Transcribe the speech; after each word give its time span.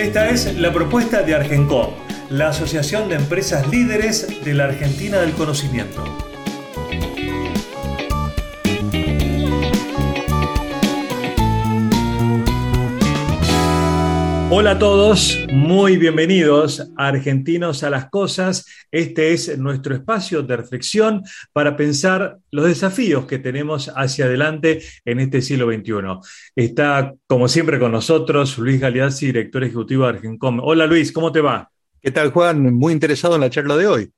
Esta 0.00 0.30
es 0.30 0.56
la 0.56 0.72
propuesta 0.72 1.20
de 1.20 1.34
Argencom, 1.34 1.90
la 2.30 2.48
Asociación 2.48 3.10
de 3.10 3.16
Empresas 3.16 3.68
Líderes 3.68 4.42
de 4.42 4.54
la 4.54 4.64
Argentina 4.64 5.18
del 5.18 5.32
Conocimiento. 5.32 6.19
Hola 14.52 14.72
a 14.72 14.78
todos, 14.80 15.38
muy 15.52 15.96
bienvenidos 15.96 16.80
a 16.96 17.06
Argentinos 17.06 17.84
a 17.84 17.90
las 17.90 18.10
Cosas. 18.10 18.66
Este 18.90 19.32
es 19.32 19.56
nuestro 19.56 19.94
espacio 19.94 20.42
de 20.42 20.56
reflexión 20.56 21.22
para 21.52 21.76
pensar 21.76 22.38
los 22.50 22.66
desafíos 22.66 23.26
que 23.26 23.38
tenemos 23.38 23.92
hacia 23.94 24.24
adelante 24.24 24.82
en 25.04 25.20
este 25.20 25.40
siglo 25.40 25.72
XXI. 25.72 26.18
Está, 26.56 27.14
como 27.28 27.46
siempre, 27.46 27.78
con 27.78 27.92
nosotros 27.92 28.58
Luis 28.58 28.80
Galeazzi, 28.80 29.26
director 29.26 29.62
ejecutivo 29.62 30.02
de 30.02 30.14
Argencom. 30.16 30.58
Hola 30.60 30.84
Luis, 30.86 31.12
¿cómo 31.12 31.30
te 31.30 31.40
va? 31.40 31.70
¿Qué 32.02 32.10
tal 32.10 32.32
Juan? 32.32 32.74
Muy 32.74 32.92
interesado 32.92 33.36
en 33.36 33.42
la 33.42 33.50
charla 33.50 33.76
de 33.76 33.86
hoy. 33.86 34.12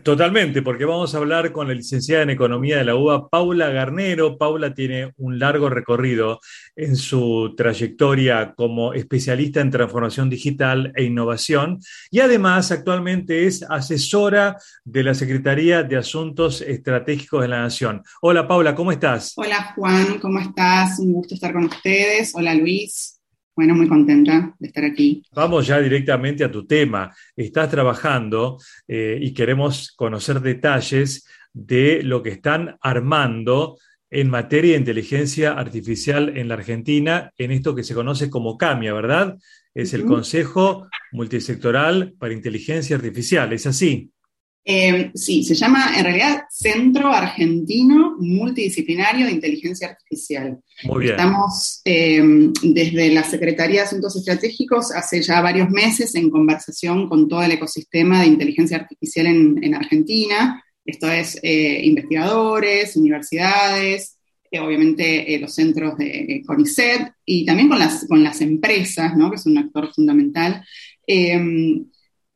Totalmente, 0.00 0.62
porque 0.62 0.86
vamos 0.86 1.14
a 1.14 1.18
hablar 1.18 1.52
con 1.52 1.68
la 1.68 1.74
licenciada 1.74 2.22
en 2.22 2.30
Economía 2.30 2.78
de 2.78 2.84
la 2.84 2.96
UBA, 2.96 3.28
Paula 3.28 3.68
Garnero. 3.68 4.38
Paula 4.38 4.72
tiene 4.72 5.12
un 5.18 5.38
largo 5.38 5.68
recorrido 5.68 6.40
en 6.74 6.96
su 6.96 7.52
trayectoria 7.58 8.54
como 8.56 8.94
especialista 8.94 9.60
en 9.60 9.70
transformación 9.70 10.30
digital 10.30 10.92
e 10.96 11.04
innovación 11.04 11.78
y 12.10 12.20
además 12.20 12.72
actualmente 12.72 13.46
es 13.46 13.64
asesora 13.68 14.56
de 14.82 15.04
la 15.04 15.12
Secretaría 15.12 15.82
de 15.82 15.98
Asuntos 15.98 16.62
Estratégicos 16.62 17.42
de 17.42 17.48
la 17.48 17.60
Nación. 17.60 18.02
Hola 18.22 18.48
Paula, 18.48 18.74
¿cómo 18.74 18.92
estás? 18.92 19.34
Hola 19.36 19.74
Juan, 19.76 20.18
¿cómo 20.20 20.40
estás? 20.40 20.98
Un 21.00 21.12
gusto 21.12 21.34
estar 21.34 21.52
con 21.52 21.64
ustedes. 21.64 22.32
Hola 22.34 22.54
Luis. 22.54 23.21
Bueno, 23.54 23.74
muy 23.74 23.86
contenta 23.86 24.54
de 24.58 24.66
estar 24.66 24.84
aquí. 24.84 25.22
Vamos 25.34 25.66
ya 25.66 25.78
directamente 25.78 26.42
a 26.42 26.50
tu 26.50 26.66
tema. 26.66 27.14
Estás 27.36 27.70
trabajando 27.70 28.58
eh, 28.88 29.18
y 29.20 29.34
queremos 29.34 29.92
conocer 29.92 30.40
detalles 30.40 31.26
de 31.52 32.02
lo 32.02 32.22
que 32.22 32.30
están 32.30 32.76
armando 32.80 33.76
en 34.10 34.30
materia 34.30 34.72
de 34.72 34.78
inteligencia 34.78 35.52
artificial 35.52 36.36
en 36.36 36.48
la 36.48 36.54
Argentina, 36.54 37.30
en 37.36 37.50
esto 37.50 37.74
que 37.74 37.84
se 37.84 37.94
conoce 37.94 38.30
como 38.30 38.56
CAMIA, 38.56 38.92
¿verdad? 38.92 39.36
Es 39.74 39.94
el 39.94 40.04
Consejo 40.04 40.86
Multisectoral 41.12 42.14
para 42.18 42.34
Inteligencia 42.34 42.96
Artificial, 42.96 43.52
¿es 43.52 43.66
así? 43.66 44.10
Eh, 44.64 45.10
sí, 45.14 45.42
se 45.42 45.56
llama 45.56 45.92
en 45.96 46.04
realidad 46.04 46.44
Centro 46.48 47.12
Argentino 47.12 48.16
Multidisciplinario 48.18 49.26
de 49.26 49.32
Inteligencia 49.32 49.88
Artificial. 49.88 50.60
Muy 50.84 51.00
bien. 51.00 51.12
Estamos 51.12 51.80
eh, 51.84 52.22
desde 52.62 53.10
la 53.10 53.24
Secretaría 53.24 53.80
de 53.80 53.86
Asuntos 53.86 54.14
Estratégicos 54.14 54.92
hace 54.92 55.20
ya 55.20 55.40
varios 55.40 55.68
meses 55.68 56.14
en 56.14 56.30
conversación 56.30 57.08
con 57.08 57.28
todo 57.28 57.42
el 57.42 57.52
ecosistema 57.52 58.20
de 58.20 58.28
inteligencia 58.28 58.76
artificial 58.76 59.26
en, 59.26 59.74
Argentina. 59.74 60.62
Esto 60.84 61.10
es 61.10 61.38
eh, 61.42 61.80
investigadores, 61.84 62.96
universidades, 62.96 64.18
obviamente 64.52 65.38
los 65.40 65.54
centros 65.54 65.96
de 65.96 66.42
CONICET 66.46 67.14
y 67.24 67.46
también 67.46 67.68
con 67.68 67.78
las, 67.78 68.06
con 68.06 68.22
las 68.22 68.40
empresas, 68.42 69.16
¿no? 69.16 69.30
que 69.30 69.36
es 69.36 69.46
un 69.46 69.58
actor 69.58 69.92
fundamental. 69.92 70.62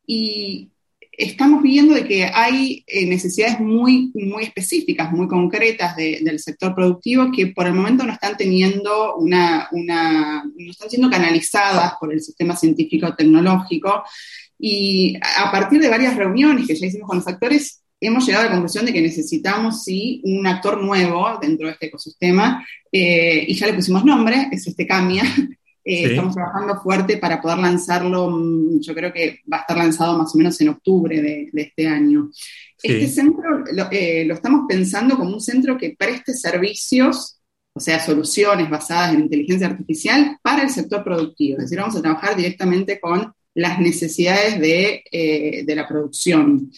y 0.08 0.70
estamos 1.18 1.62
viendo 1.62 1.94
de 1.94 2.04
que 2.04 2.24
hay 2.24 2.84
eh, 2.86 3.06
necesidades 3.06 3.60
muy, 3.60 4.12
muy 4.14 4.44
específicas, 4.44 5.12
muy 5.12 5.26
concretas 5.26 5.96
del 5.96 6.38
sector 6.38 6.74
productivo 6.74 7.30
que 7.34 7.48
por 7.48 7.66
el 7.66 7.74
momento 7.74 8.04
no 8.04 8.12
están 8.12 8.36
teniendo 8.36 9.16
una, 9.16 9.68
una, 9.72 10.44
no 10.44 10.70
están 10.70 10.90
siendo 10.90 11.10
canalizadas 11.10 11.94
por 11.98 12.12
el 12.12 12.20
sistema 12.20 12.56
científico 12.56 13.14
tecnológico. 13.14 14.04
Y 14.58 15.16
a 15.16 15.50
partir 15.50 15.80
de 15.80 15.88
varias 15.88 16.16
reuniones 16.16 16.66
que 16.66 16.74
ya 16.74 16.86
hicimos 16.86 17.08
con 17.08 17.18
los 17.18 17.28
actores, 17.28 17.82
hemos 18.00 18.26
llegado 18.26 18.44
a 18.44 18.46
la 18.48 18.52
conclusión 18.52 18.84
de 18.86 18.92
que 18.92 19.02
necesitamos, 19.02 19.84
sí, 19.84 20.20
un 20.24 20.46
actor 20.46 20.82
nuevo 20.82 21.38
dentro 21.40 21.66
de 21.66 21.72
este 21.72 21.86
ecosistema, 21.86 22.66
eh, 22.92 23.44
y 23.48 23.54
ya 23.54 23.66
le 23.66 23.74
pusimos 23.74 24.04
nombre, 24.04 24.48
es 24.52 24.66
este 24.66 24.86
CAMIA, 24.86 25.24
eh, 25.88 26.06
estamos 26.06 26.34
trabajando 26.34 26.80
fuerte 26.80 27.16
para 27.18 27.40
poder 27.40 27.58
lanzarlo, 27.58 28.28
mm, 28.28 28.80
yo 28.80 28.92
creo 28.92 29.12
que 29.12 29.38
va 29.50 29.58
a 29.58 29.60
estar 29.60 29.76
lanzado 29.76 30.18
más 30.18 30.34
o 30.34 30.38
menos 30.38 30.60
en 30.60 30.70
octubre 30.70 31.22
de, 31.22 31.48
este 31.54 31.86
año. 31.86 32.28
Este 32.82 33.06
centro 33.06 33.64
eh, 33.92 34.24
lo, 34.24 34.34
estamos 34.34 34.62
pensando 34.68 35.16
como 35.16 35.34
un 35.34 35.40
centro 35.40 35.78
que 35.78 35.94
preste 35.96 36.34
servicios, 36.34 37.40
o 37.72 37.78
sea, 37.78 38.04
soluciones 38.04 38.68
basadas 38.68 39.14
en 39.14 39.20
inteligencia 39.20 39.68
artificial 39.68 40.36
para 40.42 40.64
el 40.64 40.70
sector 40.70 41.04
productivo. 41.04 41.58
Es 41.58 41.66
decir, 41.66 41.78
vamos 41.78 41.94
a 41.94 42.02
trabajar 42.02 42.34
directamente 42.34 42.98
con 42.98 43.32
las 43.54 43.78
necesidades 43.78 44.58
de, 44.58 45.04
eh, 45.12 45.64
la 45.68 45.86
producción. 45.86 46.68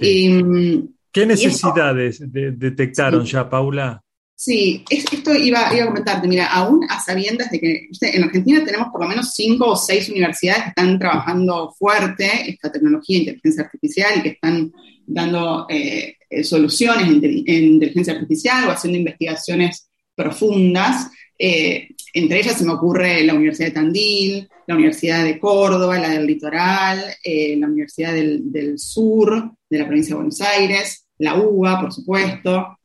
Mm, 0.00 0.78
¿Qué 1.10 1.26
necesidades 1.26 2.22
detectaron 2.30 3.24
ya, 3.24 3.50
Paula? 3.50 4.03
Sí, 4.36 4.84
esto 4.90 5.32
iba, 5.36 5.68
a 5.68 5.86
comentarte, 5.86 6.26
mira, 6.26 6.46
aún 6.46 6.84
a 6.90 7.00
sabiendas 7.00 7.50
de 7.52 7.60
que 7.60 7.88
en 8.00 8.24
Argentina 8.24 8.64
tenemos 8.64 8.88
por 8.88 9.02
lo 9.02 9.08
menos 9.08 9.32
cinco 9.32 9.70
o 9.70 9.76
seis 9.76 10.08
universidades 10.08 10.64
que 10.64 10.68
están 10.70 10.98
trabajando 10.98 11.72
fuerte 11.78 12.50
esta 12.50 12.70
tecnología 12.70 13.18
de 13.18 13.22
inteligencia 13.22 13.62
artificial 13.62 14.12
y 14.18 14.22
que 14.22 14.28
están 14.30 14.72
dando 15.06 15.66
eh, 15.70 16.16
soluciones 16.42 17.06
en, 17.06 17.24
inteligencia 17.46 18.14
artificial 18.14 18.68
o 18.68 18.72
haciendo 18.72 18.98
investigaciones 18.98 19.88
profundas. 20.16 21.10
Eh, 21.38 21.88
entre 22.12 22.40
ellas 22.40 22.58
se 22.58 22.64
me 22.64 22.72
ocurre 22.72 23.22
la 23.22 23.34
Universidad 23.34 23.68
de 23.68 23.74
Tandil, 23.74 24.48
la 24.66 24.74
Universidad 24.74 25.24
de 25.24 25.38
Córdoba, 25.38 25.98
la 25.98 26.08
del 26.08 26.26
Litoral, 26.26 27.04
eh, 27.22 27.56
la 27.56 27.68
Universidad 27.68 28.12
del, 28.12 28.50
del, 28.50 28.78
Sur, 28.80 29.52
de 29.70 29.78
la 29.78 29.86
provincia 29.86 30.14
de 30.14 30.16
Buenos 30.16 30.40
Aires, 30.40 31.06
la 31.18 31.36
UBA, 31.36 31.80
por 31.80 31.92
supuesto. 31.92 32.78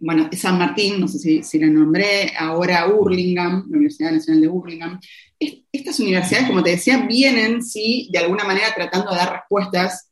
Bueno, 0.00 0.28
San 0.32 0.58
Martín, 0.58 1.00
no 1.00 1.08
sé 1.08 1.18
si, 1.18 1.42
si 1.42 1.58
la 1.58 1.66
nombré, 1.66 2.32
ahora 2.38 2.86
Hurlingham, 2.86 3.66
la 3.68 3.76
Universidad 3.76 4.12
Nacional 4.12 4.42
de 4.42 4.48
Hurlingham. 4.48 5.00
estas 5.72 6.00
universidades, 6.00 6.46
como 6.48 6.62
te 6.62 6.70
decía, 6.70 7.06
vienen, 7.06 7.62
sí, 7.62 8.08
de 8.12 8.18
alguna 8.18 8.44
manera 8.44 8.74
tratando 8.74 9.10
de 9.10 9.16
dar 9.16 9.32
respuestas 9.32 10.06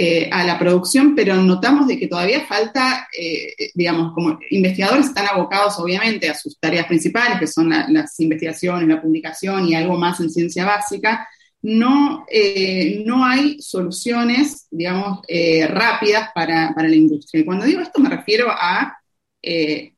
eh, 0.00 0.30
a 0.30 0.44
la 0.44 0.56
producción, 0.60 1.16
pero 1.16 1.34
notamos 1.34 1.88
de 1.88 1.98
que 1.98 2.06
todavía 2.06 2.46
falta, 2.46 3.08
eh, 3.18 3.52
digamos, 3.74 4.12
como 4.14 4.38
investigadores 4.48 5.06
están 5.06 5.26
abocados 5.26 5.76
obviamente 5.80 6.30
a 6.30 6.36
sus 6.36 6.56
tareas 6.60 6.86
principales, 6.86 7.40
que 7.40 7.48
son 7.48 7.68
las 7.68 8.20
investigaciones, 8.20 8.86
la 8.86 9.02
publicación 9.02 9.66
y 9.66 9.74
algo 9.74 9.98
más 9.98 10.20
en 10.20 10.30
ciencia 10.30 10.64
básica, 10.64 11.26
no, 11.62 12.24
eh, 12.30 13.02
no 13.04 13.24
hay 13.24 13.60
soluciones, 13.60 14.68
digamos, 14.70 15.18
rápidas 15.68 16.30
para, 16.32 16.72
para, 16.76 16.86
la 16.88 16.94
industria. 16.94 17.40
Y 17.40 17.44
cuando 17.44 17.64
digo 17.64 17.80
esto 17.80 18.00
me 18.00 18.08
refiero 18.08 18.52
a 18.52 18.96
eh, 19.42 19.92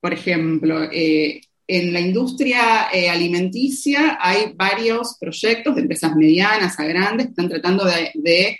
por 0.00 0.12
ejemplo, 0.12 0.84
eh, 0.92 1.40
en 1.66 1.92
la 1.92 2.00
industria 2.00 2.88
eh, 2.92 3.08
alimenticia 3.08 4.18
hay 4.20 4.52
varios 4.54 5.16
proyectos 5.18 5.74
de 5.74 5.82
empresas 5.82 6.14
medianas 6.14 6.78
a 6.78 6.84
grandes 6.84 7.26
que 7.26 7.30
están 7.30 7.48
tratando 7.48 7.84
de, 7.84 8.58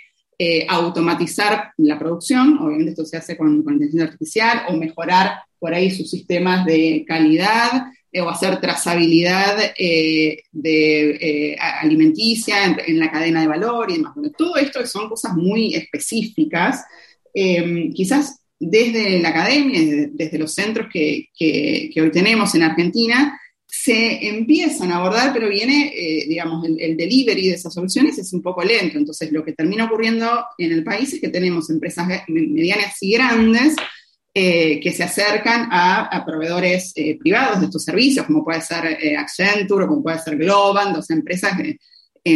automatizar 0.69 1.71
la 1.77 1.97
producción, 1.97 2.59
obviamente 2.59 2.91
esto 2.91 3.05
se 3.05 3.17
hace 3.17 3.35
con, 3.35 3.55
inteligencia 3.55 4.03
artificial, 4.03 4.65
o 4.69 4.73
mejorar 4.73 5.39
por 5.57 5.73
ahí 5.73 5.89
sus 5.89 6.11
sistemas 6.11 6.63
de 6.63 7.03
calidad, 7.07 7.87
o 8.21 8.29
hacer 8.29 8.61
trazabilidad 8.61 9.57
de 9.75 11.57
alimenticia 11.81 12.65
en, 12.85 12.99
la 12.99 13.09
cadena 13.09 13.41
de 13.41 13.47
valor 13.47 13.89
y 13.89 13.93
demás. 13.95 14.13
todo 14.37 14.57
esto 14.57 14.85
son 14.85 15.09
cosas 15.09 15.33
muy 15.35 15.73
específicas. 15.73 16.85
quizás 17.33 18.39
desde 18.59 19.19
la 19.19 19.29
academia, 19.29 20.09
desde 20.11 20.37
los 20.37 20.53
centros 20.53 20.87
que, 20.91 21.29
hoy 21.95 22.11
tenemos 22.11 22.53
en 22.55 22.63
Argentina, 22.63 23.39
se 23.65 24.27
empiezan 24.27 24.91
a 24.91 24.97
abordar, 24.97 25.33
pero 25.33 25.49
viene, 25.49 25.91
eh, 25.93 26.25
digamos, 26.27 26.65
el, 26.65 26.97
delivery 26.97 27.49
de 27.49 27.55
esas 27.55 27.73
soluciones 27.73 28.17
es 28.17 28.33
un 28.33 28.41
poco 28.41 28.63
lento. 28.63 28.97
Entonces, 28.97 29.31
lo 29.31 29.43
que 29.43 29.53
termina 29.53 29.85
ocurriendo 29.85 30.45
en 30.57 30.71
el 30.71 30.83
país 30.83 31.13
es 31.13 31.21
que 31.21 31.29
tenemos 31.29 31.69
empresas 31.69 32.07
medianas 32.27 32.95
y 33.01 33.11
grandes 33.11 33.75
que 34.33 34.93
se 34.95 35.01
acercan 35.01 35.67
a, 35.71 36.23
proveedores 36.23 36.93
privados 37.19 37.59
de 37.59 37.65
estos 37.65 37.83
servicios, 37.83 38.27
como 38.27 38.45
puede 38.45 38.61
ser 38.61 39.17
Accenture 39.17 39.85
o 39.85 39.87
como 39.87 40.03
puede 40.03 40.19
ser 40.19 40.37
Globant, 40.37 40.95
dos 40.95 41.09
empresas 41.09 41.53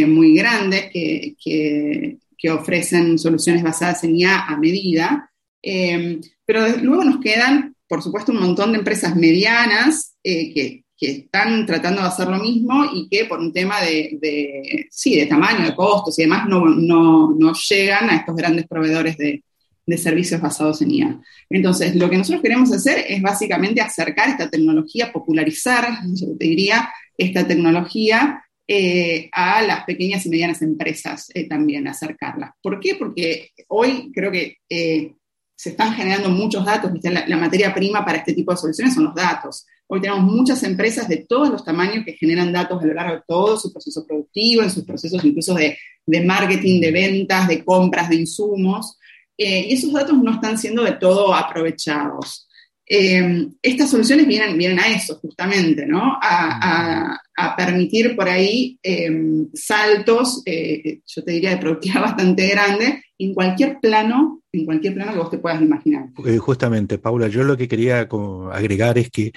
muy 0.08 0.34
grandes 0.34 0.90
que, 0.92 1.36
que, 1.38 2.50
ofrecen 2.50 3.20
soluciones 3.20 3.62
basadas 3.62 4.02
en 4.02 4.16
IA 4.16 4.46
a 4.46 4.56
medida. 4.56 5.31
Pero 5.62 6.68
luego 6.82 7.04
nos 7.04 7.20
quedan, 7.20 7.76
por 7.88 8.02
supuesto, 8.02 8.32
un 8.32 8.40
montón 8.40 8.72
de 8.72 8.78
empresas 8.78 9.14
medianas 9.16 10.16
que, 10.22 10.82
que 11.02 11.10
están 11.10 11.66
tratando 11.66 12.00
de 12.00 12.06
hacer 12.06 12.28
lo 12.28 12.38
mismo 12.38 12.84
y 12.94 13.08
que 13.08 13.24
por 13.24 13.40
un 13.40 13.52
tema 13.52 13.80
de, 13.80 14.86
sí, 14.88 15.16
de 15.16 15.26
tamaño, 15.26 15.64
de 15.64 15.74
costos 15.74 16.16
y 16.16 16.22
demás, 16.22 16.48
no, 16.48 16.64
no, 16.66 17.34
no 17.36 17.52
llegan 17.54 18.08
a 18.08 18.16
estos 18.16 18.36
grandes 18.36 18.68
proveedores 18.68 19.16
de, 19.18 19.42
de, 19.84 19.98
servicios 19.98 20.40
basados 20.40 20.80
en 20.80 20.92
IA. 20.92 21.20
Entonces, 21.50 21.96
lo 21.96 22.08
que 22.08 22.18
nosotros 22.18 22.40
queremos 22.40 22.72
hacer 22.72 23.04
es 23.08 23.20
básicamente 23.20 23.80
acercar 23.80 24.28
esta 24.28 24.48
tecnología, 24.48 25.12
popularizar, 25.12 25.88
yo 26.14 26.36
te 26.38 26.44
diría, 26.44 26.88
esta 27.18 27.46
tecnología 27.48 28.44
eh, 28.68 29.28
a 29.32 29.60
las 29.62 29.84
pequeñas 29.84 30.24
y 30.24 30.28
medianas 30.28 30.62
empresas 30.62 31.30
eh, 31.34 31.48
también, 31.48 31.88
acercarlas. 31.88 32.52
¿Por 32.62 32.78
qué? 32.78 32.94
Porque 32.94 33.50
hoy 33.68 34.12
creo 34.14 34.30
que 34.30 34.58
eh, 34.68 35.14
se 35.62 35.70
están 35.70 35.94
generando 35.94 36.28
muchos 36.28 36.64
datos, 36.64 36.90
la, 37.04 37.24
la, 37.24 37.36
materia 37.36 37.72
prima 37.72 38.04
para 38.04 38.18
este 38.18 38.32
tipo 38.32 38.50
de 38.50 38.58
soluciones 38.58 38.94
son 38.94 39.04
los 39.04 39.14
datos. 39.14 39.64
Hoy 39.86 40.00
tenemos 40.00 40.24
muchas 40.24 40.60
empresas 40.64 41.06
de 41.06 41.18
todos 41.18 41.50
los 41.50 41.64
tamaños 41.64 42.04
que 42.04 42.14
generan 42.14 42.52
datos 42.52 42.82
a 42.82 42.84
lo 42.84 42.92
largo 42.92 43.14
de 43.14 43.22
todo 43.28 43.56
su 43.56 43.72
proceso 43.72 44.04
productivo, 44.04 44.64
en 44.64 44.72
sus 44.72 44.84
procesos 44.84 45.24
incluso 45.24 45.54
de, 45.54 45.78
marketing, 46.24 46.80
de 46.80 46.90
ventas, 46.90 47.46
de 47.46 47.64
compras, 47.64 48.08
de 48.08 48.16
insumos, 48.16 48.98
eh, 49.38 49.68
y 49.68 49.74
esos 49.74 49.92
datos 49.92 50.18
no 50.20 50.32
están 50.32 50.58
siendo 50.58 50.82
de 50.82 50.94
todo 50.94 51.32
aprovechados. 51.32 52.48
Eh, 52.84 53.46
estas 53.62 53.88
soluciones 53.88 54.26
vienen, 54.26 54.58
vienen 54.58 54.80
a 54.80 54.88
eso, 54.88 55.20
justamente, 55.20 55.86
¿no? 55.86 56.18
A, 56.20 57.20
permitir 57.56 58.16
por 58.16 58.28
ahí 58.28 58.78
em, 58.82 59.48
saltos, 59.54 60.42
eh, 60.44 61.00
yo 61.06 61.22
te 61.22 61.32
diría, 61.32 61.50
de 61.50 61.56
productividad 61.58 62.00
bastante 62.02 62.48
grande 62.48 63.02
en 63.24 63.34
cualquier 63.34 63.78
plano, 63.80 64.42
en 64.52 64.64
cualquier 64.64 64.94
plano 64.94 65.12
que 65.12 65.18
vos 65.18 65.30
te 65.30 65.38
puedas 65.38 65.62
imaginar. 65.62 66.08
Justamente, 66.38 66.98
Paula, 66.98 67.28
yo 67.28 67.44
lo 67.44 67.56
que 67.56 67.68
quería 67.68 68.08
agregar 68.52 68.98
es 68.98 69.10
que 69.10 69.32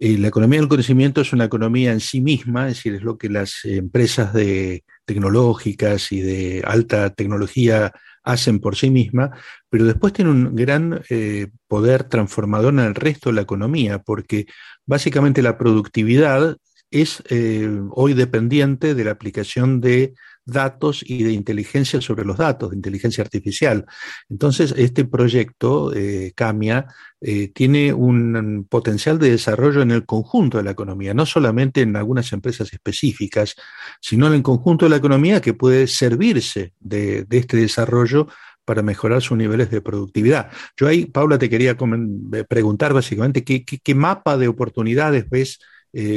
eh, 0.00 0.18
la 0.18 0.28
economía 0.28 0.60
del 0.60 0.68
conocimiento 0.68 1.20
es 1.20 1.32
una 1.32 1.44
economía 1.44 1.92
en 1.92 2.00
sí 2.00 2.20
misma, 2.20 2.68
es 2.68 2.76
decir, 2.76 2.94
es 2.94 3.02
lo 3.02 3.18
que 3.18 3.28
las 3.28 3.64
empresas 3.64 4.32
de, 4.32 4.84
tecnológicas 5.04 6.12
y 6.12 6.20
de 6.20 6.62
alta 6.64 7.10
tecnología 7.10 7.92
hacen 8.22 8.60
por 8.60 8.76
sí 8.76 8.90
misma, 8.90 9.30
pero 9.70 9.86
después 9.86 10.12
tiene 10.12 10.30
un 10.30 10.54
gran 10.54 11.00
eh, 11.08 11.48
poder 11.66 12.04
transformador 12.04 12.74
en 12.74 12.80
el 12.80 12.94
resto 12.94 13.30
de 13.30 13.36
la 13.36 13.42
economía, 13.42 14.00
porque 14.00 14.46
básicamente 14.84 15.42
la 15.42 15.56
productividad 15.56 16.58
es 16.90 17.22
eh, 17.30 17.70
hoy 17.90 18.14
dependiente 18.14 18.94
de 18.94 19.04
la 19.04 19.12
aplicación 19.12 19.80
de 19.80 20.14
datos 20.48 21.04
y 21.06 21.22
de 21.22 21.32
inteligencia 21.32 22.00
sobre 22.00 22.24
los 22.24 22.38
datos, 22.38 22.70
de 22.70 22.76
inteligencia 22.76 23.22
artificial. 23.22 23.84
Entonces, 24.28 24.74
este 24.76 25.04
proyecto, 25.04 25.92
eh, 25.94 26.32
CAMIA, 26.34 26.86
eh, 27.20 27.48
tiene 27.52 27.92
un 27.92 28.66
potencial 28.68 29.18
de 29.18 29.30
desarrollo 29.30 29.82
en 29.82 29.90
el 29.90 30.06
conjunto 30.06 30.56
de 30.56 30.64
la 30.64 30.70
economía, 30.70 31.14
no 31.14 31.26
solamente 31.26 31.82
en 31.82 31.96
algunas 31.96 32.32
empresas 32.32 32.72
específicas, 32.72 33.54
sino 34.00 34.26
en 34.26 34.34
el 34.34 34.42
conjunto 34.42 34.86
de 34.86 34.90
la 34.90 34.96
economía 34.96 35.40
que 35.40 35.54
puede 35.54 35.86
servirse 35.86 36.72
de, 36.80 37.26
este 37.30 37.58
desarrollo 37.58 38.28
para 38.64 38.82
mejorar 38.82 39.22
sus 39.22 39.36
niveles 39.36 39.70
de 39.70 39.80
productividad. 39.80 40.50
Yo 40.76 40.88
ahí, 40.88 41.06
Paula, 41.06 41.38
te 41.38 41.50
quería 41.50 41.72
eh, 41.72 42.44
preguntar 42.48 42.92
básicamente 42.94 43.44
qué, 43.44 43.94
mapa 43.94 44.36
de 44.36 44.48
oportunidades 44.48 45.28
ves 45.28 45.58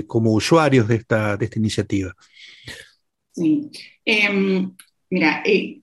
como 0.06 0.34
usuarios 0.34 0.88
de 0.90 0.96
esta, 0.96 1.38
de 1.38 1.46
esta 1.46 1.58
iniciativa. 1.58 2.14
Sí. 3.32 3.70
Em, 4.06 4.72
mira, 5.10 5.42
eh, 5.46 5.82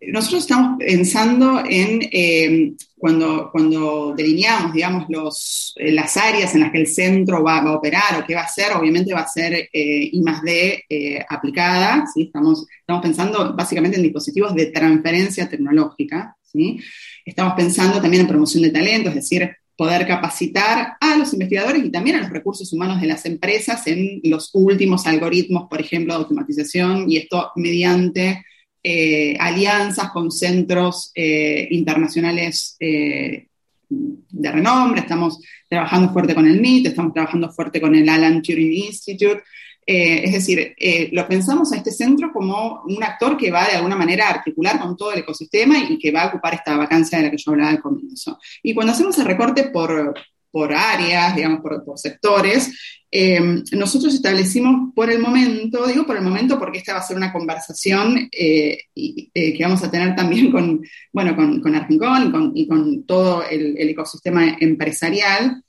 nosotros 0.00 0.42
estamos 0.42 0.78
pensando 0.78 1.62
en 1.64 2.00
em, 2.10 2.76
cuando, 2.96 3.50
cuando 3.52 4.14
delineamos, 4.16 4.72
digamos, 4.72 5.06
los, 5.08 5.72
eh, 5.76 5.92
las 5.92 6.16
áreas 6.16 6.54
en 6.54 6.62
las 6.62 6.72
que 6.72 6.78
el 6.78 6.86
centro 6.86 7.42
va, 7.42 7.58
a 7.58 7.72
operar 7.72 8.20
o 8.20 8.26
qué 8.26 8.34
va 8.34 8.42
a 8.42 8.44
hacer, 8.44 8.72
obviamente 8.72 9.14
va 9.14 9.20
a 9.20 9.28
ser 9.28 9.54
eh, 9.54 10.10
I 10.12 10.20
más 10.22 10.42
D 10.42 10.84
aplicada, 11.28 12.04
¿sí? 12.12 12.24
estamos, 12.24 12.66
estamos 12.80 13.02
pensando 13.02 13.54
básicamente 13.54 13.96
en 13.96 14.02
dispositivos 14.02 14.54
de 14.54 14.66
transferencia 14.66 15.48
tecnológica, 15.48 16.36
¿sí? 16.42 16.80
estamos 17.24 17.54
pensando 17.54 18.00
también 18.00 18.22
en 18.22 18.28
promoción 18.28 18.62
de 18.64 18.70
talento, 18.70 19.10
es 19.10 19.14
decir, 19.14 19.50
poder 19.80 20.06
capacitar 20.06 20.98
a 21.00 21.16
los 21.16 21.32
investigadores 21.32 21.82
y 21.82 21.88
también 21.90 22.16
a 22.16 22.20
los 22.20 22.28
recursos 22.28 22.70
humanos 22.70 23.00
de 23.00 23.06
las 23.06 23.24
empresas 23.24 23.86
en 23.86 24.20
los 24.24 24.50
últimos 24.52 25.06
algoritmos, 25.06 25.70
por 25.70 25.80
ejemplo, 25.80 26.12
de 26.12 26.20
automatización, 26.20 27.10
y 27.10 27.16
esto 27.16 27.50
mediante 27.56 28.44
eh, 28.82 29.38
alianzas 29.40 30.10
con 30.10 30.30
centros 30.30 31.12
eh, 31.14 31.66
internacionales 31.70 32.76
eh, 32.78 33.46
de 33.88 34.52
renombre. 34.52 35.00
Estamos 35.00 35.40
trabajando 35.66 36.12
fuerte 36.12 36.34
con 36.34 36.46
el 36.46 36.60
MIT, 36.60 36.88
estamos 36.88 37.14
trabajando 37.14 37.50
fuerte 37.50 37.80
con 37.80 37.94
el 37.94 38.06
Alan 38.06 38.42
Turing 38.42 38.74
Institute, 38.74 39.42
eh, 39.92 40.22
es 40.24 40.32
decir, 40.34 40.72
eh, 40.78 41.08
lo 41.10 41.26
pensamos 41.26 41.72
a 41.72 41.76
este 41.76 41.90
centro 41.90 42.30
como 42.32 42.82
un 42.86 43.02
actor 43.02 43.36
que 43.36 43.50
va 43.50 43.66
de 43.66 43.74
alguna 43.74 43.96
manera 43.96 44.28
a 44.28 44.34
articular 44.34 44.78
con 44.78 44.96
todo 44.96 45.12
el 45.12 45.18
ecosistema 45.18 45.76
y 45.80 45.98
que 45.98 46.12
va 46.12 46.22
a 46.22 46.28
ocupar 46.28 46.54
esta 46.54 46.76
vacancia 46.76 47.18
de 47.18 47.24
la 47.24 47.30
que 47.32 47.38
yo 47.38 47.50
hablaba 47.50 47.70
al 47.70 47.80
comienzo. 47.80 48.38
Y 48.62 48.72
cuando 48.72 48.92
hacemos 48.92 49.18
el 49.18 49.24
recorte 49.24 49.64
por, 49.64 50.14
por 50.52 50.72
áreas, 50.72 51.34
digamos, 51.34 51.60
por, 51.60 51.82
sectores, 51.98 52.70
eh, 53.10 53.64
nosotros 53.72 54.14
establecimos 54.14 54.94
por 54.94 55.10
el 55.10 55.18
momento, 55.18 55.84
digo 55.88 56.06
por 56.06 56.16
el 56.16 56.22
momento 56.22 56.56
porque 56.56 56.78
esta 56.78 56.92
va 56.92 57.00
a 57.00 57.02
ser 57.02 57.16
una 57.16 57.32
conversación 57.32 58.28
que 58.30 59.58
vamos 59.60 59.82
a 59.82 59.90
tener 59.90 60.14
también 60.14 60.52
con, 60.52 60.82
bueno, 61.12 61.34
con, 61.34 61.60
con 61.60 61.74
Argencon 61.74 62.52
y 62.54 62.68
con, 62.68 63.02
todo 63.06 63.42
el, 63.42 63.76
el, 63.76 63.88
ecosistema 63.88 64.56
empresarial, 64.60 65.64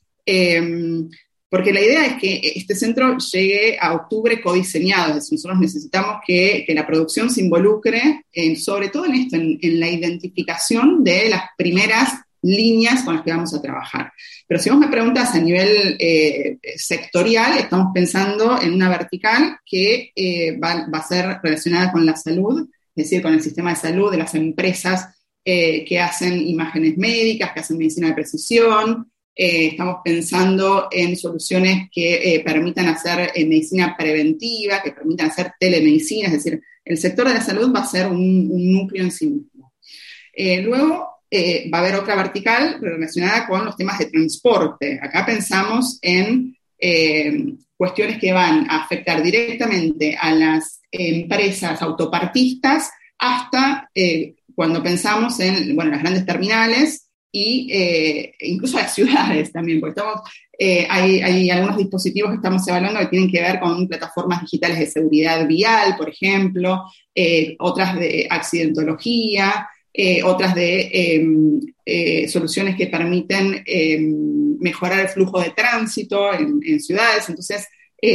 porque 1.52 1.74
la 1.74 1.82
idea 1.82 2.06
es 2.06 2.14
que 2.14 2.54
este 2.56 2.76
centro 2.76 3.18
llegue 3.18 3.78
a 3.78 3.94
octubre 3.94 4.40
codiseñado, 4.40 5.10
es 5.10 5.16
decir, 5.16 5.34
nosotros 5.34 5.60
necesitamos 5.60 6.22
que, 6.26 6.66
la 6.70 6.88
producción 6.88 7.30
se 7.30 7.42
involucre 7.42 8.24
sobre 8.56 8.88
todo 8.88 9.04
en 9.06 9.16
esto, 9.16 9.36
en, 9.36 9.60
la 9.78 9.90
identificación 9.90 11.04
de 11.04 11.28
las 11.28 11.44
primeras 11.58 12.14
líneas 12.42 13.04
con 13.04 13.16
las 13.16 13.26
que 13.26 13.32
vamos 13.32 13.54
a 13.54 13.62
trabajar. 13.62 14.14
Pero 14.48 14.62
si 14.62 14.70
vos 14.70 14.80
me 14.80 14.88
preguntas 14.88 15.36
a 15.36 15.40
nivel 15.42 15.98
eh, 16.00 16.58
sectorial, 16.78 17.58
estamos 17.58 17.88
pensando 17.94 18.58
en 18.62 18.74
una 18.74 18.88
vertical 18.88 19.58
que 19.66 20.14
eh, 20.16 20.58
va, 20.58 20.88
a 20.90 21.04
ser 21.06 21.38
relacionada 21.44 21.92
con 21.92 22.06
la 22.06 22.16
salud, 22.16 22.66
es 22.96 23.04
decir, 23.04 23.22
con 23.22 23.34
el 23.34 23.42
sistema 23.42 23.72
de 23.72 23.76
salud 23.76 24.10
de 24.10 24.20
las 24.20 24.34
empresas 24.36 25.10
eh, 25.44 25.84
que 25.84 26.00
hacen 26.00 26.48
imágenes 26.48 26.98
médicas, 26.98 27.52
que 27.52 27.60
hacen 27.60 27.78
medicina 27.78 28.08
de 28.08 28.14
precisión, 28.14 29.11
eh, 29.34 29.68
estamos 29.68 29.98
pensando 30.04 30.90
en 30.92 31.16
soluciones 31.16 31.90
que 31.90 32.36
eh, 32.36 32.42
permitan 32.42 32.88
hacer 32.88 33.32
eh, 33.34 33.46
medicina 33.46 33.96
preventiva, 33.98 34.82
que 34.84 34.92
permitan 34.92 35.30
hacer 35.30 35.54
telemedicina, 35.58 36.28
es 36.28 36.34
decir, 36.34 36.62
el 36.84 36.98
sector 36.98 37.28
de 37.28 37.36
la 37.36 37.42
salud 37.42 37.74
va 37.74 37.80
a 37.80 37.88
ser 37.88 38.08
un, 38.08 38.74
núcleo 38.74 39.04
en 39.04 39.12
sí 39.12 39.28
mismo. 39.28 39.74
luego 40.64 41.08
va 41.74 41.78
a 41.78 41.82
haber 41.82 41.96
otra 41.96 42.16
vertical 42.16 42.78
relacionada 42.82 43.48
con 43.48 43.64
los 43.64 43.78
temas 43.78 44.00
de 44.00 44.08
transporte. 44.08 45.00
Acá 45.02 45.26
pensamos 45.26 46.00
en 46.02 46.58
cuestiones 47.78 48.18
que 48.20 48.34
van 48.34 48.70
a 48.70 48.84
afectar 48.84 49.24
directamente 49.24 50.18
a 50.20 50.34
las 50.34 50.82
empresas 50.92 51.82
autopartistas 51.82 52.90
hasta 53.20 53.90
cuando 54.56 54.84
pensamos 54.84 55.40
en 55.40 55.76
bueno, 55.76 55.92
las 55.92 56.02
grandes 56.02 56.26
terminales 56.26 57.11
y 57.32 57.70
eh, 57.72 58.36
incluso 58.42 58.78
a 58.78 58.82
las 58.82 58.94
ciudades 58.94 59.52
también, 59.52 59.80
porque 59.80 60.00
estamos, 60.00 60.22
eh, 60.58 60.86
hay, 60.90 61.22
hay, 61.22 61.50
algunos 61.50 61.78
dispositivos 61.78 62.32
que 62.32 62.36
estamos 62.36 62.68
evaluando 62.68 63.00
que 63.00 63.08
tienen 63.08 63.32
que 63.32 63.42
ver 63.42 63.60
con 63.60 63.88
plataformas 63.88 64.42
digitales 64.42 64.80
de 64.80 64.88
seguridad 64.88 65.48
vial, 65.48 65.96
por 65.98 66.10
ejemplo, 66.10 66.84
eh, 67.16 67.56
otras 67.60 67.96
de 67.96 68.28
accidentología, 68.30 69.68
otras 70.24 70.56
de 70.56 70.90
em, 70.94 72.28
soluciones 72.30 72.78
que 72.78 72.88
permiten 72.88 73.62
em, 73.66 74.58
mejorar 74.60 75.02
el 75.02 75.10
flujo 75.10 75.42
de 75.42 75.50
tránsito 75.50 76.34
en, 76.34 76.80
ciudades. 76.80 77.28
Entonces, 77.28 77.68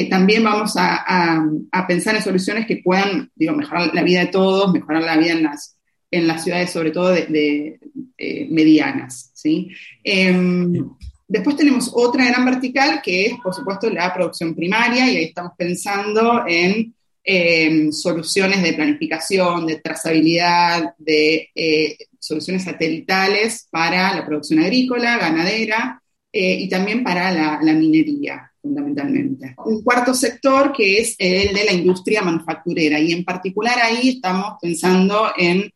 también 0.08 0.42
vamos 0.42 0.76
a, 0.76 1.04
a, 1.06 1.46
a, 1.72 1.86
pensar 1.86 2.16
en 2.16 2.22
soluciones 2.22 2.66
que 2.66 2.78
puedan 2.78 3.30
digo, 3.34 3.54
mejorar 3.54 3.94
la 3.94 4.02
vida 4.02 4.20
de 4.20 4.26
todos, 4.28 4.72
mejorar 4.72 5.02
la 5.02 5.18
vida 5.18 5.32
en 5.32 5.42
las, 5.42 5.75
en 6.10 6.26
las 6.26 6.44
ciudades, 6.44 6.70
sobre 6.70 6.90
todo 6.90 7.10
de, 7.10 7.78
eh, 8.18 8.46
medianas. 8.50 9.30
¿sí? 9.34 9.68
Em, 10.02 10.90
después 11.26 11.56
tenemos 11.56 11.90
otra 11.92 12.26
gran 12.26 12.44
vertical 12.44 13.00
que 13.02 13.26
es, 13.26 13.34
por 13.42 13.54
supuesto, 13.54 13.90
la 13.90 14.12
producción 14.14 14.54
primaria, 14.54 15.10
y 15.10 15.16
ahí 15.16 15.24
estamos 15.24 15.52
pensando 15.56 16.44
en 16.46 16.94
em, 17.28 17.90
soluciones 17.90 18.62
de 18.62 18.72
planificación, 18.74 19.66
de 19.66 19.80
trazabilidad, 19.80 20.94
de, 20.96 21.50
eh, 21.54 21.96
soluciones 22.20 22.64
satelitales 22.64 23.66
para 23.70 24.14
la 24.14 24.24
producción 24.24 24.60
agrícola, 24.60 25.18
ganadera 25.18 26.00
y 26.32 26.68
también 26.68 27.02
para 27.02 27.32
la 27.62 27.72
minería 27.72 28.52
fundamentalmente. 28.66 29.54
Un 29.64 29.82
cuarto 29.82 30.12
sector 30.14 30.72
que 30.72 30.98
es 30.98 31.14
el 31.18 31.54
de 31.54 31.64
la 31.64 31.72
industria 31.72 32.22
manufacturera 32.22 32.98
y 32.98 33.12
en 33.12 33.24
particular 33.24 33.78
ahí 33.80 34.10
estamos 34.10 34.54
pensando 34.60 35.30
en, 35.36 35.70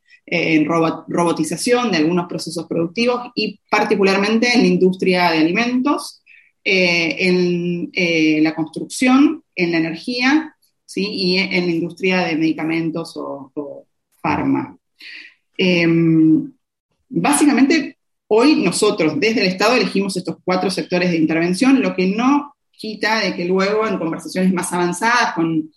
robotización 1.08 1.90
de 1.90 1.98
algunos 1.98 2.28
procesos 2.28 2.66
productivos 2.66 3.30
y 3.34 3.58
particularmente 3.68 4.52
en 4.52 4.60
la 4.60 4.66
industria 4.66 5.30
de 5.30 5.38
alimentos, 5.38 6.22
eh, 6.64 7.16
en 7.18 7.90
eh, 7.92 8.40
la 8.42 8.54
construcción, 8.54 9.42
en 9.54 9.72
la 9.72 9.78
energía 9.78 10.54
¿sí? 10.84 11.06
y 11.06 11.38
en 11.38 11.66
la 11.66 11.72
industria 11.72 12.24
de 12.24 12.36
medicamentos 12.36 13.16
o, 13.16 13.50
o 13.54 13.86
farma. 14.22 14.76
Em, 15.56 16.52
básicamente, 17.08 17.98
hoy 18.28 18.62
nosotros 18.62 19.14
desde 19.18 19.40
el 19.40 19.46
Estado 19.48 19.74
elegimos 19.74 20.16
estos 20.16 20.36
cuatro 20.44 20.70
sectores 20.70 21.10
de 21.10 21.18
intervención, 21.18 21.82
lo 21.82 21.94
que 21.94 22.06
no 22.06 22.54
quita 22.70 23.20
de 23.20 23.34
que 23.34 23.44
luego 23.44 23.86
en 23.86 23.98
conversaciones 23.98 24.52
más 24.52 24.72
avanzadas 24.72 25.34
con, 25.34 25.70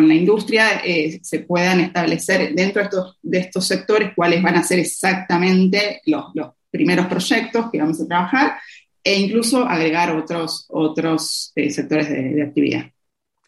la 0.00 0.14
industria 0.14 0.82
eh, 0.84 1.20
se 1.22 1.40
puedan 1.40 1.80
establecer 1.80 2.54
dentro 2.54 2.82
de 2.82 2.88
estos, 2.88 3.18
de 3.22 3.38
estos 3.38 3.66
sectores 3.66 4.12
cuáles 4.16 4.42
van 4.42 4.56
a 4.56 4.62
ser 4.62 4.78
exactamente 4.78 6.00
los, 6.06 6.24
primeros 6.70 7.06
proyectos 7.06 7.70
que 7.70 7.78
vamos 7.78 8.00
a 8.00 8.06
trabajar 8.06 8.58
e 9.04 9.20
incluso 9.20 9.64
agregar 9.64 10.16
otros, 10.16 10.64
otros 10.68 11.52
eh, 11.54 11.70
sectores 11.70 12.08
de 12.08 12.42
actividad. 12.42 12.86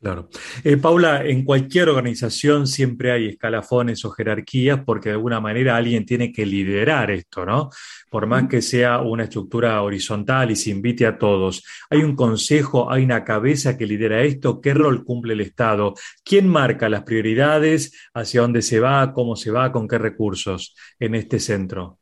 Claro. 0.04 0.28
Eh, 0.62 0.76
Paula, 0.76 1.24
en 1.24 1.46
cualquier 1.46 1.88
organización 1.88 2.66
siempre 2.66 3.10
hay 3.10 3.28
escalafones 3.28 4.04
o 4.04 4.10
jerarquías 4.10 4.80
porque 4.84 5.08
de 5.08 5.14
alguna 5.14 5.40
manera 5.40 5.78
alguien 5.78 6.04
tiene 6.04 6.30
que 6.30 6.44
liderar 6.44 7.10
esto, 7.10 7.46
¿no? 7.46 7.70
Por 8.10 8.26
más 8.26 8.46
que 8.46 8.60
sea 8.60 9.00
una 9.00 9.24
estructura 9.24 9.80
horizontal 9.80 10.50
y 10.50 10.56
se 10.56 10.68
invite 10.68 11.06
a 11.06 11.16
todos. 11.16 11.64
Hay 11.88 12.00
un 12.00 12.14
consejo, 12.14 12.92
hay 12.92 13.02
una 13.02 13.24
cabeza 13.24 13.78
que 13.78 13.86
lidera 13.86 14.22
esto. 14.22 14.60
¿Qué 14.60 14.74
rol 14.74 15.04
cumple 15.04 15.32
el 15.32 15.40
Estado? 15.40 15.94
¿Quién 16.22 16.48
marca 16.48 16.90
las 16.90 17.04
prioridades? 17.04 17.98
¿Hacia 18.12 18.42
dónde 18.42 18.60
se 18.60 18.80
va? 18.80 19.10
¿Cómo 19.14 19.36
se 19.36 19.52
va? 19.52 19.72
¿Con 19.72 19.88
qué 19.88 19.96
recursos 19.96 20.76
en 21.00 21.14
este 21.14 21.40
centro? 21.40 21.98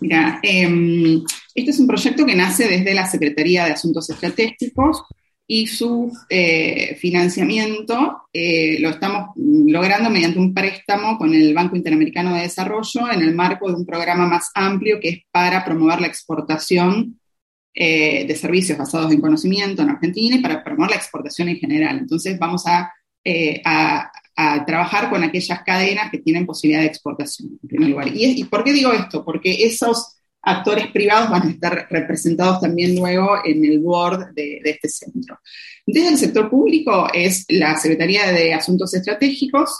Mira, 0.00 0.38
em, 0.42 1.24
este 1.54 1.70
es 1.70 1.80
un 1.80 1.86
proyecto 1.86 2.26
que 2.26 2.36
nace 2.36 2.68
desde 2.68 2.92
la 2.92 3.06
Secretaría 3.06 3.64
de 3.64 3.72
Asuntos 3.72 4.10
Estratégicos 4.10 5.02
y 5.50 5.66
su 5.66 6.12
eh, 6.28 6.94
financiamiento 7.00 8.28
eh, 8.34 8.78
lo 8.80 8.90
estamos 8.90 9.30
logrando 9.36 10.10
mediante 10.10 10.38
un 10.38 10.52
préstamo 10.52 11.16
con 11.16 11.34
el 11.34 11.54
Banco 11.54 11.74
Interamericano 11.74 12.34
de 12.34 12.42
Desarrollo 12.42 13.10
en 13.10 13.22
el 13.22 13.34
marco 13.34 13.66
de 13.68 13.74
un 13.74 13.86
programa 13.86 14.26
más 14.26 14.50
amplio 14.54 15.00
que 15.00 15.08
es 15.08 15.18
para 15.30 15.64
promover 15.64 16.02
la 16.02 16.06
exportación 16.06 17.18
eh, 17.74 18.26
de 18.26 18.36
servicios 18.36 18.76
basados 18.76 19.10
en 19.10 19.22
conocimiento 19.22 19.80
en 19.80 19.88
Argentina 19.88 20.36
y 20.36 20.42
para 20.42 20.62
promover 20.62 20.90
la 20.90 20.96
exportación 20.96 21.48
en 21.48 21.56
general. 21.56 21.98
Entonces 21.98 22.38
vamos 22.38 22.66
a, 22.66 22.92
a, 23.64 24.12
trabajar 24.66 25.08
con 25.08 25.24
aquellas 25.24 25.62
cadenas 25.64 26.10
que 26.10 26.18
tienen 26.18 26.44
posibilidad 26.44 26.82
de 26.82 26.88
exportación, 26.88 27.58
en 27.62 27.68
primer 27.68 27.88
lugar. 27.88 28.08
¿Y, 28.08 28.38
¿Y 28.38 28.44
por 28.44 28.64
qué 28.64 28.72
digo 28.74 28.92
esto? 28.92 29.24
Porque 29.24 29.64
esos 29.64 30.17
actores 30.42 30.88
privados 30.88 31.30
van 31.30 31.42
a 31.42 31.50
estar 31.50 31.86
representados 31.90 32.60
también 32.60 32.96
luego 32.96 33.38
en 33.44 33.64
el 33.64 33.80
board 33.80 34.34
de, 34.34 34.60
este 34.64 34.88
centro. 34.88 35.38
Desde 35.86 36.08
el 36.08 36.18
sector 36.18 36.48
público 36.50 37.08
es 37.12 37.44
la 37.48 37.76
Secretaría 37.76 38.30
de 38.32 38.54
Asuntos 38.54 38.94
Estratégicos, 38.94 39.70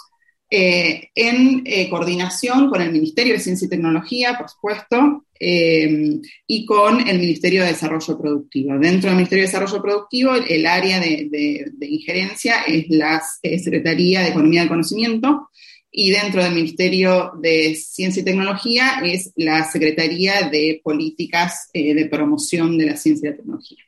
eh, 0.51 1.09
en 1.13 1.61
eh, 1.65 1.87
coordinación 1.91 2.71
con 2.71 2.81
el 2.81 2.91
Ministerio 2.91 3.33
de 3.33 3.39
Ciencia 3.39 3.67
y 3.67 3.69
Tecnología, 3.69 4.35
por 4.35 4.49
supuesto, 4.49 5.25
eh, 5.39 6.19
y 6.47 6.65
con 6.65 7.07
el 7.07 7.19
Ministerio 7.19 7.61
de 7.61 7.69
Desarrollo 7.69 8.17
Productivo. 8.17 8.79
Dentro 8.79 9.09
del 9.09 9.17
Ministerio 9.17 9.43
de 9.43 9.51
Desarrollo 9.51 9.81
Productivo, 9.81 10.33
el 10.33 10.65
área 10.65 10.99
de, 10.99 11.27
de 11.71 11.85
injerencia 11.87 12.63
es 12.63 12.85
la 12.89 13.21
Secretaría 13.41 14.21
de 14.21 14.29
Economía 14.29 14.61
del 14.61 14.69
Conocimiento, 14.69 15.49
y 15.91 16.11
dentro 16.11 16.43
del 16.43 16.53
Ministerio 16.53 17.31
de 17.41 17.75
Ciencia 17.75 18.21
y 18.21 18.25
Tecnología 18.25 19.01
es 19.03 19.31
la 19.35 19.63
Secretaría 19.63 20.49
de 20.49 20.81
Políticas 20.83 21.69
eh, 21.73 21.95
de 21.95 22.05
Promoción 22.05 22.77
de 22.77 22.85
la 22.85 22.95
Ciencia 22.95 23.27
y 23.27 23.31
la 23.31 23.37
Tecnología. 23.37 23.83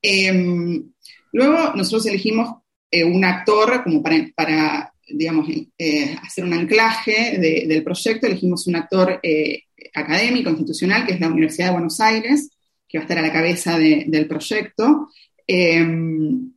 Em, 0.00 0.92
luego 1.32 1.74
nosotros 1.74 2.06
elegimos 2.06 2.62
eh, 2.90 3.04
un 3.04 3.24
actor 3.24 3.82
como 3.84 4.02
para, 4.02 4.92
digamos, 5.08 5.48
eh, 5.76 6.16
hacer 6.22 6.44
un 6.44 6.54
anclaje 6.54 7.38
del 7.38 7.84
proyecto, 7.84 8.26
elegimos 8.26 8.66
un 8.66 8.76
actor 8.76 9.20
académico, 9.94 10.50
institucional, 10.50 11.04
que 11.04 11.14
es 11.14 11.20
la 11.20 11.28
Universidad 11.28 11.66
de 11.66 11.72
Buenos 11.72 12.00
Aires, 12.00 12.50
que 12.88 12.98
va 12.98 13.02
a 13.02 13.04
estar 13.04 13.18
a 13.18 13.22
la 13.22 13.32
cabeza 13.32 13.78
del 13.78 14.26
proyecto. 14.26 15.10
Em, 15.46 16.52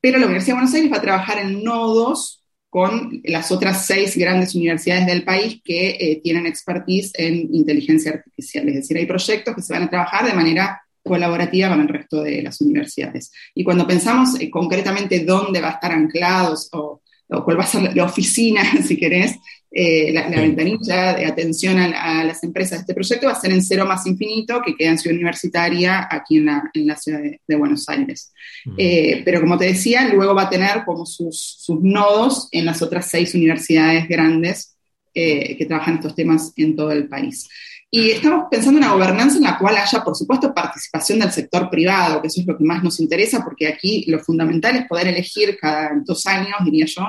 pero 0.00 0.18
la 0.18 0.26
Universidad 0.26 0.56
de 0.56 0.60
Buenos 0.60 0.74
Aires 0.74 0.92
va 0.92 0.96
a 0.98 1.02
trabajar 1.02 1.38
en 1.38 1.64
nodos 1.64 2.43
con 2.74 3.20
las 3.22 3.52
otras 3.52 3.86
seis 3.86 4.16
grandes 4.16 4.56
universidades 4.56 5.06
del 5.06 5.22
país 5.22 5.60
que 5.64 5.90
eh, 5.90 6.20
tienen 6.24 6.44
expertise 6.44 7.12
en 7.14 7.54
inteligencia 7.54 8.10
artificial. 8.10 8.68
Es 8.68 8.74
decir, 8.74 8.96
hay 8.96 9.06
proyectos 9.06 9.54
que 9.54 9.62
se 9.62 9.74
van 9.74 9.84
a 9.84 9.90
trabajar 9.90 10.26
de 10.26 10.32
manera 10.32 10.82
colaborativa 11.00 11.68
con 11.68 11.82
el 11.82 11.86
resto 11.86 12.24
de 12.24 12.42
las 12.42 12.60
universidades. 12.60 13.30
Y 13.54 13.62
cuando 13.62 13.86
pensamos 13.86 14.40
eh, 14.40 14.50
concretamente 14.50 15.20
dónde 15.20 15.60
va 15.60 15.68
a 15.68 15.74
estar 15.74 15.92
anclados 15.92 16.68
o, 16.72 17.00
o, 17.28 17.44
cuál 17.44 17.60
va 17.60 17.62
a 17.62 17.68
ser 17.68 17.94
la 17.94 18.06
oficina, 18.06 18.64
si 18.84 18.96
querés, 18.96 19.36
eh, 19.76 20.12
la, 20.12 20.28
ventanilla 20.28 21.14
de 21.14 21.26
atención 21.26 21.76
a, 21.78 22.22
las 22.22 22.44
empresas 22.44 22.78
de 22.78 22.80
este 22.82 22.94
proyecto 22.94 23.26
va 23.26 23.32
a 23.32 23.40
ser 23.40 23.50
en 23.50 23.60
cero 23.60 23.84
más 23.84 24.06
infinito, 24.06 24.62
que 24.64 24.76
queda 24.76 24.90
en 24.90 24.98
Ciudad 24.98 25.16
Universitaria, 25.16 26.06
aquí 26.08 26.36
en 26.36 26.46
la, 26.86 26.96
ciudad 26.96 27.18
de, 27.20 27.56
Buenos 27.56 27.88
Aires. 27.88 28.32
Eh, 28.78 29.22
pero 29.24 29.40
como 29.40 29.58
te 29.58 29.64
decía, 29.64 30.06
luego 30.14 30.32
va 30.32 30.42
a 30.42 30.50
tener 30.50 30.84
como 30.84 31.04
sus, 31.04 31.66
nodos 31.82 32.48
en 32.52 32.66
las 32.66 32.82
otras 32.82 33.10
seis 33.10 33.34
universidades 33.34 34.06
grandes 34.06 34.76
eh, 35.12 35.56
que 35.56 35.66
trabajan 35.66 35.96
estos 35.96 36.14
temas 36.14 36.52
en 36.54 36.76
todo 36.76 36.92
el 36.92 37.08
país. 37.08 37.48
Y 37.90 38.12
estamos 38.12 38.44
pensando 38.48 38.78
en 38.78 38.84
una 38.84 38.94
gobernanza 38.94 39.38
en 39.38 39.42
la 39.42 39.58
cual 39.58 39.76
haya, 39.76 40.04
por 40.04 40.14
supuesto, 40.14 40.54
participación 40.54 41.18
del 41.18 41.32
sector 41.32 41.68
privado, 41.68 42.22
que 42.22 42.28
eso 42.28 42.40
es 42.40 42.46
lo 42.46 42.56
que 42.56 42.64
más 42.64 42.82
nos 42.84 43.00
interesa, 43.00 43.42
porque 43.42 43.66
aquí 43.66 44.04
lo 44.06 44.20
fundamental 44.20 44.76
es 44.76 44.86
poder 44.86 45.08
elegir 45.08 45.58
cada 45.60 45.90
dos 46.04 46.26
años, 46.26 46.54
diría 46.64 46.86
yo, 46.86 47.02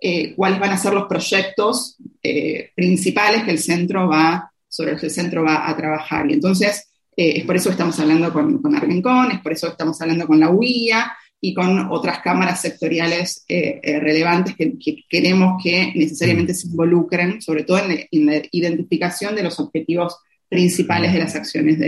eh, 0.00 0.34
cuáles 0.34 0.60
van 0.60 0.70
a 0.70 0.78
ser 0.78 0.92
los 0.92 1.08
proyectos 1.08 1.96
eh, 2.22 2.70
principales 2.74 3.44
que 3.44 3.50
el 3.50 3.58
centro 3.58 4.08
va, 4.08 4.52
sobre 4.68 4.92
los 4.92 5.00
que 5.00 5.06
el 5.06 5.12
centro 5.12 5.44
va 5.44 5.68
a 5.68 5.76
trabajar. 5.76 6.30
Y 6.30 6.34
entonces, 6.34 6.88
eh, 7.16 7.38
es 7.38 7.44
por 7.44 7.56
eso 7.56 7.68
que 7.68 7.72
estamos 7.72 7.98
hablando 7.98 8.32
con, 8.32 8.62
con 8.62 8.74
Argencon, 8.74 9.32
es 9.32 9.40
por 9.40 9.52
eso 9.52 9.66
que 9.66 9.72
estamos 9.72 10.00
hablando 10.00 10.26
con 10.26 10.38
la 10.38 10.50
UIA 10.50 11.12
y 11.40 11.54
con 11.54 11.90
otras 11.90 12.20
cámaras 12.20 12.60
sectoriales 12.60 13.44
relevantes 13.48 14.56
que, 14.56 14.76
queremos 15.08 15.62
que 15.62 15.92
necesariamente 15.94 16.52
se 16.52 16.66
involucren, 16.66 17.40
sobre 17.40 17.62
todo 17.62 17.78
en, 17.78 18.26
la 18.26 18.42
identificación 18.50 19.36
de 19.36 19.44
los 19.44 19.60
objetivos 19.60 20.16
principales 20.48 21.12
de 21.12 21.18
las 21.20 21.36
acciones 21.36 21.78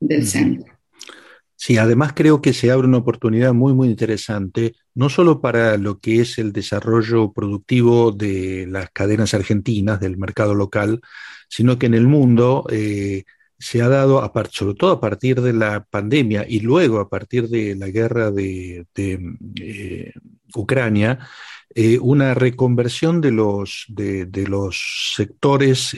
del 0.00 0.26
centro. 0.26 0.79
Sí, 1.62 1.76
además 1.76 2.14
creo 2.14 2.40
que 2.40 2.54
se 2.54 2.70
abre 2.70 2.88
una 2.88 2.96
oportunidad 2.98 3.52
muy, 3.52 3.74
muy 3.74 3.88
interesante, 3.88 4.74
no 4.94 5.10
solo 5.10 5.42
para 5.42 5.76
lo 5.76 6.00
que 6.00 6.22
es 6.22 6.38
el 6.38 6.52
desarrollo 6.54 7.32
productivo 7.34 8.12
de 8.12 8.66
las 8.66 8.88
cadenas 8.92 9.34
argentinas, 9.34 10.00
del 10.00 10.16
mercado 10.16 10.54
local, 10.54 11.02
sino 11.50 11.78
que 11.78 11.84
en 11.84 11.92
el 11.94 12.06
mundo 12.06 12.64
eh, 12.70 13.24
se 13.58 13.82
ha 13.82 13.90
dado, 13.90 14.22
sobre 14.50 14.74
todo 14.74 14.92
a 14.92 15.00
partir 15.02 15.42
de 15.42 15.52
la 15.52 15.84
pandemia 15.84 16.46
y 16.48 16.60
luego 16.60 16.98
a 16.98 17.10
partir 17.10 17.46
de 17.48 17.76
la 17.76 17.88
guerra 17.88 18.30
de, 18.30 18.86
eh, 19.60 20.12
Ucrania, 20.54 21.18
eh, 21.74 21.98
una 21.98 22.32
reconversión 22.32 23.20
de 23.20 23.32
los, 23.32 23.84
de, 23.88 24.24
de 24.24 24.46
los 24.46 25.12
sectores 25.14 25.94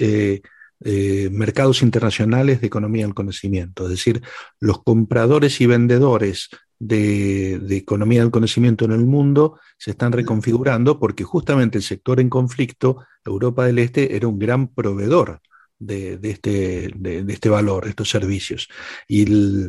eh, 0.85 1.29
mercados 1.33 1.83
internacionales 1.83 2.61
de 2.61 2.67
economía 2.67 3.05
del 3.05 3.15
conocimiento, 3.15 3.85
es 3.85 3.91
decir, 3.91 4.23
los 4.61 4.83
compradores 4.83 5.61
y 5.61 5.67
vendedores 5.67 6.49
de, 6.79 7.61
de, 7.61 7.77
economía 7.77 8.21
del 8.21 8.33
conocimiento 8.33 8.85
en 8.85 8.93
el 8.93 9.05
mundo 9.07 9.59
se 9.79 9.93
están 9.93 10.13
reconfigurando 10.13 10.99
porque 10.99 11.23
justamente 11.23 11.79
el 11.79 11.85
sector 11.85 12.19
en 12.19 12.29
conflicto, 12.29 13.05
Europa 13.25 13.65
del 13.65 13.79
Este, 13.79 14.17
era 14.17 14.27
un 14.27 14.39
gran 14.39 14.67
proveedor 14.67 15.41
de, 15.87 16.19
este, 16.23 16.91
de, 16.95 17.25
este 17.29 17.49
valor, 17.49 17.87
estos 17.87 18.09
servicios. 18.09 18.69
Y, 19.09 19.25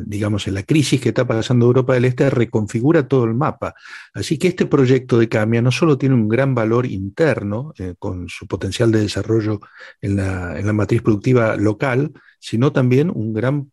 digamos, 0.06 0.46
en 0.46 0.54
la 0.54 0.62
crisis 0.62 1.00
que 1.00 1.10
está 1.10 1.26
pasando 1.26 1.66
Europa 1.66 1.94
del 1.94 2.04
Este 2.06 2.30
reconfigura 2.30 3.08
todo 3.08 3.24
el 3.24 3.34
mapa. 3.34 3.74
Así 4.12 4.38
que 4.38 4.48
este 4.48 4.66
proyecto 4.66 5.18
de 5.18 5.28
Camia 5.28 5.62
no 5.62 5.72
solo 5.72 5.98
tiene 5.98 6.14
un 6.14 6.28
gran 6.28 6.54
valor 6.54 6.86
interno, 6.86 7.74
eh, 7.78 7.94
con 7.98 8.28
su 8.28 8.46
potencial 8.46 8.90
de 8.92 9.00
desarrollo 9.00 9.60
en 10.00 10.16
la, 10.16 10.58
en 10.58 10.66
la 10.66 10.72
matriz 10.72 11.02
productiva 11.02 11.56
local, 11.56 12.12
sino 12.38 12.72
también 12.72 13.10
un 13.10 13.32
gran 13.32 13.70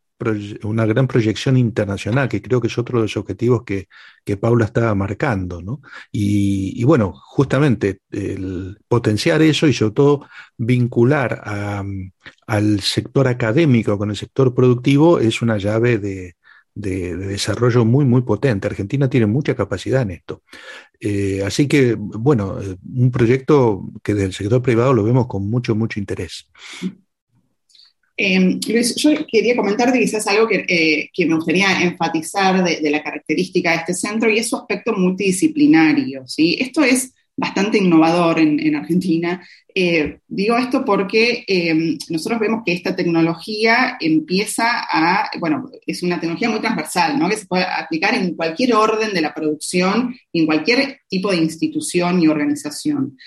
una 0.63 0.85
gran 0.85 1.07
proyección 1.07 1.57
internacional, 1.57 2.29
que 2.29 2.41
creo 2.41 2.61
que 2.61 2.67
es 2.67 2.77
otro 2.77 2.99
de 2.99 3.03
los 3.03 3.17
objetivos 3.17 3.63
que, 3.63 3.87
Paula 4.39 4.65
estaba 4.65 4.95
marcando. 4.95 5.61
¿no? 5.61 5.81
Y, 6.11 6.83
bueno, 6.83 7.13
justamente 7.13 7.99
el 8.11 8.77
potenciar 8.87 9.41
eso 9.41 9.67
y 9.67 9.73
sobre 9.73 9.93
todo 9.93 10.27
vincular 10.57 11.41
al 12.47 12.79
sector 12.81 13.27
académico 13.27 13.97
con 13.97 14.09
el 14.09 14.15
sector 14.15 14.53
productivo 14.53 15.19
es 15.19 15.41
una 15.41 15.57
llave 15.57 15.97
de, 15.97 16.35
desarrollo 16.73 17.83
muy, 17.83 18.05
muy 18.05 18.21
potente. 18.21 18.67
Argentina 18.67 19.09
tiene 19.09 19.25
mucha 19.25 19.55
capacidad 19.55 20.03
en 20.03 20.11
esto. 20.11 20.43
Eh, 20.99 21.43
así 21.45 21.67
que, 21.67 21.95
bueno, 21.97 22.61
eh, 22.61 22.77
un 22.95 23.11
proyecto 23.11 23.89
que 24.03 24.13
del 24.13 24.33
sector 24.33 24.61
privado 24.61 24.93
lo 24.93 25.03
vemos 25.03 25.27
con 25.27 25.49
mucho, 25.49 25.75
mucho 25.75 25.99
interés. 25.99 26.49
Eh, 28.23 28.59
Luis, 28.67 28.93
yo 28.97 29.25
quería 29.25 29.55
comentarte 29.55 29.97
quizás 29.97 30.27
algo 30.27 30.47
que, 30.47 30.63
eh, 30.67 31.25
me 31.25 31.33
gustaría 31.33 31.81
enfatizar 31.81 32.63
de, 32.63 32.91
la 32.91 33.01
característica 33.01 33.71
de 33.71 33.77
este 33.77 33.93
centro 33.95 34.29
y 34.29 34.37
es 34.37 34.47
su 34.47 34.57
aspecto 34.57 34.93
multidisciplinario. 34.93 36.27
¿sí? 36.27 36.55
Esto 36.59 36.83
es 36.83 37.15
bastante 37.35 37.79
innovador 37.79 38.37
en, 38.37 38.75
Argentina. 38.75 39.41
Eh, 39.73 40.19
digo 40.27 40.55
esto 40.55 40.85
porque 40.85 41.97
nosotros 42.09 42.39
vemos 42.39 42.61
que 42.63 42.73
esta 42.73 42.95
tecnología 42.95 43.97
empieza 43.99 44.81
a, 44.87 45.31
bueno, 45.39 45.71
es 45.87 46.03
una 46.03 46.19
tecnología 46.19 46.51
muy 46.51 46.59
transversal, 46.59 47.17
¿no? 47.17 47.27
que 47.27 47.37
se 47.37 47.47
puede 47.47 47.63
aplicar 47.63 48.13
en 48.13 48.35
cualquier 48.35 48.75
orden 48.75 49.15
de 49.15 49.21
la 49.21 49.33
producción, 49.33 50.15
en 50.31 50.45
cualquier 50.45 50.99
tipo 51.09 51.31
de 51.31 51.37
institución 51.37 52.21
y 52.21 52.27
organización, 52.27 53.17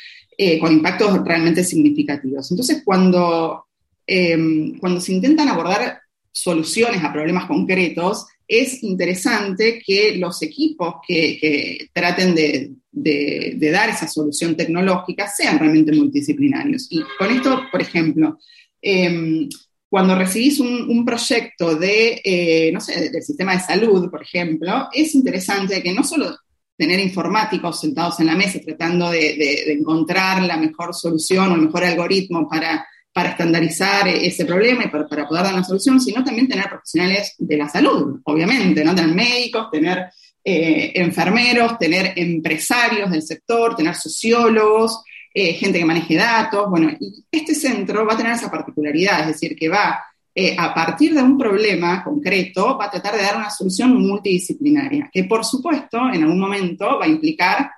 con 0.60 0.72
impactos 0.72 1.24
realmente 1.24 1.64
significativos. 1.64 2.48
Entonces, 2.52 2.82
cuando 2.84 3.63
Em, 4.06 4.78
cuando 4.78 5.00
se 5.00 5.12
intentan 5.12 5.48
abordar 5.48 6.00
soluciones 6.30 7.02
a 7.02 7.12
problemas 7.12 7.46
concretos, 7.46 8.26
es 8.46 8.82
interesante 8.82 9.80
que 9.84 10.16
los 10.16 10.42
equipos 10.42 10.96
que, 11.06 11.88
traten 11.92 12.34
de, 12.34 13.56
dar 13.72 13.88
esa 13.88 14.06
solución 14.06 14.56
tecnológica 14.56 15.28
sean 15.28 15.58
realmente 15.58 15.92
multidisciplinarios. 15.92 16.88
Y 16.90 17.02
con 17.18 17.30
esto, 17.30 17.62
por 17.70 17.80
ejemplo, 17.80 18.38
em, 18.82 19.48
cuando 19.88 20.14
recibís 20.16 20.60
un, 20.60 21.04
proyecto 21.04 21.76
de, 21.76 22.20
eh, 22.24 22.70
no 22.72 22.80
sé, 22.80 23.10
del 23.10 23.22
sistema 23.22 23.54
de 23.54 23.60
salud, 23.60 24.10
por 24.10 24.22
ejemplo, 24.22 24.88
es 24.92 25.14
interesante 25.14 25.82
que 25.82 25.92
no 25.92 26.04
solo 26.04 26.36
tener 26.76 26.98
informáticos 26.98 27.80
sentados 27.80 28.18
en 28.18 28.26
la 28.26 28.34
mesa 28.34 28.58
tratando 28.60 29.10
de 29.10 29.72
encontrar 29.72 30.42
la 30.42 30.56
mejor 30.56 30.92
solución 30.92 31.52
o 31.52 31.54
el 31.54 31.62
mejor 31.62 31.84
algoritmo 31.84 32.48
para 32.48 32.84
para 33.14 33.30
estandarizar 33.30 34.08
ese 34.08 34.44
problema 34.44 34.84
y 34.84 34.88
para, 34.88 35.06
poder 35.06 35.44
dar 35.44 35.54
una 35.54 35.62
solución, 35.62 36.00
sino 36.00 36.24
también 36.24 36.48
tener 36.48 36.68
profesionales 36.68 37.36
de 37.38 37.56
la 37.56 37.68
salud, 37.68 38.20
obviamente, 38.24 38.84
¿no? 38.84 38.92
Tener 38.92 39.14
médicos, 39.14 39.70
tener 39.70 40.10
eh, 40.42 40.90
enfermeros, 40.96 41.78
tener 41.78 42.12
empresarios 42.16 43.12
del 43.12 43.22
sector, 43.22 43.76
tener 43.76 43.94
sociólogos, 43.94 45.04
eh, 45.32 45.52
gente 45.52 45.78
que 45.78 45.84
maneje 45.84 46.16
datos. 46.16 46.68
Bueno, 46.68 46.90
este 47.30 47.54
centro 47.54 48.04
va 48.04 48.14
a 48.14 48.16
tener 48.16 48.32
esa 48.32 48.50
particularidad, 48.50 49.20
es 49.20 49.26
decir, 49.28 49.54
que 49.54 49.68
va 49.68 50.02
eh, 50.34 50.56
a 50.58 50.74
partir 50.74 51.14
de 51.14 51.22
un 51.22 51.38
problema 51.38 52.02
concreto, 52.02 52.76
va 52.76 52.86
a 52.86 52.90
tratar 52.90 53.14
de 53.14 53.22
dar 53.22 53.36
una 53.36 53.50
solución 53.50 53.96
multidisciplinaria, 53.96 55.08
que 55.12 55.22
por 55.22 55.44
supuesto 55.44 55.98
en 56.12 56.24
algún 56.24 56.40
momento 56.40 56.98
va 56.98 57.04
a 57.04 57.08
implicar 57.08 57.70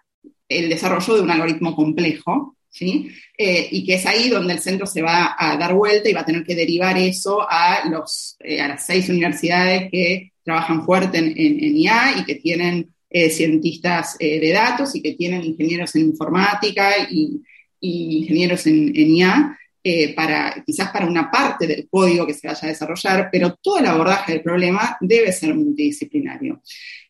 el 0.49 0.71
desarrollo 0.71 1.17
de 1.17 1.21
un 1.21 1.31
algoritmo 1.31 1.77
complejo, 1.77 2.56
eh, 2.81 3.69
y 3.71 3.85
que 3.85 3.95
es 3.95 4.07
ahí 4.07 4.29
donde 4.29 4.55
el 4.55 4.61
centro 4.61 4.87
se 4.87 5.03
va 5.03 5.37
a 5.39 5.57
dar 5.57 5.75
vuelta 5.75 6.09
y 6.09 6.13
va 6.13 6.21
a 6.21 6.27
tener 6.27 6.45
que 6.45 6.55
derivar 6.55 6.97
eso 6.99 7.47
a, 7.49 7.89
los, 7.89 8.37
eh, 8.41 8.61
a 8.61 8.69
las 8.69 8.87
seis 8.87 9.09
universidades 9.09 9.91
que 9.91 10.33
trabajan 10.43 10.85
fuerte 10.85 11.19
en, 11.19 11.77
IA 11.77 12.19
y 12.19 12.25
que 12.25 12.37
tienen 12.37 12.89
eh, 13.11 13.31
cientistas 13.31 14.17
de 14.19 14.53
datos 14.53 14.95
y 14.95 15.03
que 15.03 15.15
tienen 15.15 15.45
ingenieros 15.45 15.95
en 15.97 16.03
informática 16.03 16.91
y, 17.11 17.43
ingenieros 17.81 18.67
en, 18.67 18.95
IA. 18.95 19.59
para, 20.15 20.63
quizás 20.67 20.91
para 20.91 21.07
una 21.07 21.31
parte 21.31 21.67
del 21.67 21.89
código 21.89 22.27
que 22.27 22.35
se 22.35 22.49
vaya 22.49 22.61
a 22.63 22.69
desarrollar, 22.69 23.29
pero 23.31 23.55
todo 23.63 23.79
el 23.79 23.87
abordaje 23.87 24.33
del 24.33 24.43
problema 24.43 24.97
debe 25.01 25.33
ser 25.33 25.55
multidisciplinario. 25.55 26.61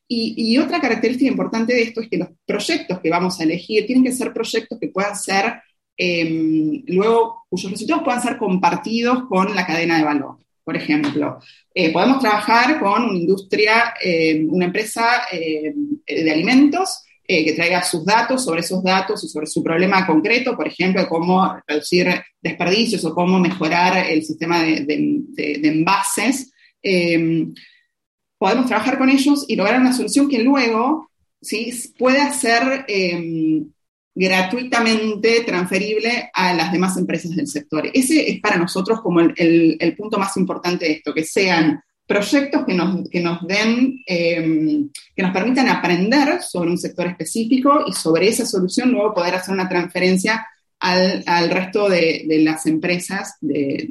Y, 0.09 0.57
otra 0.59 0.81
característica 0.81 1.31
importante 1.31 1.75
de 1.75 1.83
esto 1.83 2.01
es 2.01 2.09
que 2.09 2.19
los 2.19 2.29
proyectos 2.45 3.01
que 3.01 3.11
vamos 3.11 3.41
a 3.41 3.43
elegir 3.43 3.87
tienen 3.87 4.05
que 4.05 4.13
ser 4.13 4.33
proyectos 4.33 4.79
que 4.79 4.89
puedan 4.89 5.17
ser, 5.17 5.61
em, 5.97 6.85
luego, 6.87 7.45
cuyos 7.49 7.73
resultados 7.73 8.05
puedan 8.05 8.23
ser 8.23 8.37
compartidos 8.39 9.25
con 9.29 9.55
la 9.55 9.67
cadena 9.67 9.99
de 9.99 10.05
valor. 10.05 10.37
Por 10.63 10.77
ejemplo, 10.77 11.39
eh, 11.75 11.93
podemos 11.93 12.21
trabajar 12.21 12.79
con 12.79 13.05
una 13.05 13.19
industria, 13.19 13.95
em, 14.01 14.49
una 14.49 14.67
empresa 14.67 15.27
em, 15.33 15.99
de 16.07 16.31
alimentos 16.31 17.03
eh, 17.29 17.45
que 17.45 17.55
traiga 17.55 17.83
sus 17.83 18.05
datos 18.05 18.45
sobre 18.45 18.61
esos 18.61 18.83
datos 18.85 19.25
y 19.25 19.29
sobre 19.29 19.47
su 19.47 19.63
problema 19.63 20.07
concreto, 20.07 20.57
por 20.57 20.69
ejemplo, 20.69 21.09
cómo 21.09 21.57
reducir 21.67 22.09
desperdicios 22.41 23.05
o 23.05 23.15
cómo 23.15 23.41
mejorar 23.41 24.07
el 24.09 24.23
sistema 24.23 24.63
de, 24.63 24.85
de 24.85 25.69
envases 25.69 26.53
podemos 28.39 28.67
trabajar 28.67 28.99
con 28.99 29.09
ellos 29.09 29.45
y 29.49 29.57
lograr 29.57 29.81
una 29.81 29.93
solución 29.93 30.29
que 30.29 30.43
luego 30.43 31.11
¿sí? 31.41 31.73
pueda 31.99 32.33
ser 32.33 32.85
em, 32.89 33.67
gratuitamente 34.15 35.43
transferible 35.43 36.31
a 36.33 36.55
las 36.55 36.73
demás 36.73 36.97
empresas 36.97 37.37
del 37.37 37.47
sector. 37.47 37.91
Ese 37.93 38.31
es 38.31 38.41
para 38.41 38.57
nosotros 38.57 39.01
como 39.01 39.21
el, 39.21 39.95
punto 39.97 40.19
más 40.19 40.37
importante 40.37 40.87
de 40.87 40.93
esto, 40.93 41.15
que 41.15 41.25
sean 41.25 41.81
proyectos 42.07 42.65
que 42.65 42.75
nos, 42.75 43.09
que 43.11 43.21
nos 43.21 43.47
den, 43.47 44.03
em, 44.07 44.89
que 45.15 45.23
nos 45.23 45.33
permitan 45.33 45.69
aprender 45.69 46.41
sobre 46.43 46.71
un 46.71 46.79
sector 46.79 47.07
específico 47.07 47.85
y 47.87 47.93
sobre 47.93 48.29
esa 48.29 48.47
solución 48.47 48.91
luego 48.91 49.15
poder 49.15 49.35
hacer 49.35 49.53
una 49.53 49.69
transferencia 49.69 50.47
al, 50.81 51.51
resto 51.51 51.89
de, 51.89 52.25
las 52.43 52.67
empresas 52.67 53.37
de, 53.41 53.89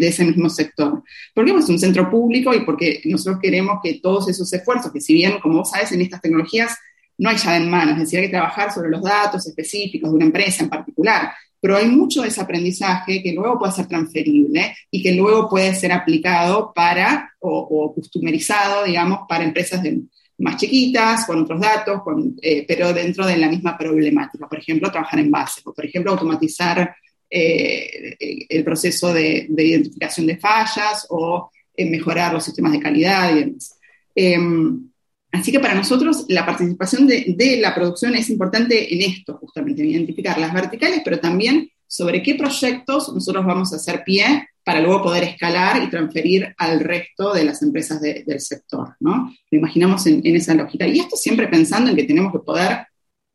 ese 0.00 0.24
mismo 0.24 0.48
sector. 0.48 1.02
¿Por 1.34 1.44
qué? 1.44 1.52
Pues 1.52 1.64
es 1.64 1.70
un 1.70 1.78
centro 1.78 2.10
público 2.10 2.54
y 2.54 2.64
porque 2.64 3.00
nosotros 3.04 3.38
queremos 3.42 3.78
que 3.82 4.00
todos 4.00 4.28
esos 4.28 4.52
esfuerzos, 4.52 4.92
que 4.92 5.00
si 5.00 5.14
bien, 5.14 5.38
como 5.40 5.58
vos 5.58 5.70
sabes, 5.70 5.92
en 5.92 6.00
estas 6.00 6.20
tecnologías 6.20 6.76
no 7.18 7.28
hay 7.28 7.36
llave 7.36 7.56
en 7.56 7.70
mano, 7.70 7.92
es 7.92 7.98
decir, 7.98 8.18
hay 8.18 8.26
que 8.26 8.32
trabajar 8.32 8.72
sobre 8.72 8.90
los 8.90 9.02
datos 9.02 9.46
específicos 9.46 10.10
de 10.10 10.16
una 10.16 10.24
empresa 10.24 10.64
en 10.64 10.70
particular, 10.70 11.32
pero 11.60 11.76
hay 11.76 11.86
mucho 11.86 12.22
de 12.22 12.28
ese 12.28 12.40
aprendizaje 12.40 13.22
que 13.22 13.32
luego 13.32 13.58
puede 13.58 13.72
ser 13.72 13.86
transferible 13.86 14.74
y 14.90 15.02
que 15.02 15.12
luego 15.12 15.48
puede 15.48 15.74
ser 15.74 15.92
aplicado 15.92 16.72
para, 16.74 17.32
o, 17.38 17.58
o 17.58 17.94
customerizado, 17.94 18.84
digamos, 18.84 19.20
para 19.28 19.44
empresas 19.44 19.82
de, 19.82 20.00
más 20.42 20.56
chiquitas, 20.56 21.24
con 21.24 21.42
otros 21.42 21.60
datos, 21.60 22.02
eh, 22.42 22.64
pero 22.66 22.92
dentro 22.92 23.24
de 23.24 23.36
la 23.36 23.48
misma 23.48 23.78
problemática. 23.78 24.48
Por 24.48 24.58
ejemplo, 24.58 24.90
trabajar 24.90 25.20
en 25.20 25.30
base, 25.30 25.60
o 25.64 25.72
por 25.72 25.86
ejemplo, 25.86 26.12
automatizar 26.12 26.94
eh, 27.30 28.46
el 28.48 28.64
proceso 28.64 29.14
de, 29.14 29.46
identificación 29.48 30.26
de 30.26 30.36
fallas 30.36 31.06
o 31.10 31.50
eh, 31.74 31.88
mejorar 31.88 32.32
los 32.32 32.44
sistemas 32.44 32.72
de 32.72 32.80
calidad 32.80 33.34
y 33.34 33.40
demás. 33.40 33.78
Em, 34.14 34.90
así 35.30 35.52
que 35.52 35.60
para 35.60 35.74
nosotros 35.74 36.26
la 36.28 36.44
participación 36.44 37.06
de, 37.06 37.24
de, 37.36 37.58
la 37.58 37.74
producción 37.74 38.14
es 38.16 38.28
importante 38.28 38.92
en 38.92 39.10
esto, 39.10 39.38
justamente, 39.38 39.82
en 39.82 39.90
identificar 39.90 40.38
las 40.38 40.52
verticales, 40.52 41.02
pero 41.04 41.20
también 41.20 41.70
sobre 41.86 42.22
qué 42.22 42.34
proyectos 42.34 43.14
nosotros 43.14 43.46
vamos 43.46 43.72
a 43.72 43.76
hacer 43.76 44.02
pie 44.04 44.48
para 44.64 44.80
luego 44.80 45.02
poder 45.02 45.24
escalar 45.24 45.82
y 45.82 45.90
transferir 45.90 46.54
al 46.56 46.80
resto 46.80 47.32
de 47.32 47.44
las 47.44 47.62
empresas 47.62 48.00
del 48.00 48.40
sector, 48.40 48.94
¿no? 49.00 49.34
Lo 49.50 49.58
imaginamos 49.58 50.06
en, 50.06 50.22
esa 50.24 50.54
lógica. 50.54 50.86
Y 50.86 51.00
esto 51.00 51.16
siempre 51.16 51.48
pensando 51.48 51.90
en 51.90 51.96
que 51.96 52.04
tenemos 52.04 52.32
que 52.32 52.38
poder 52.38 52.86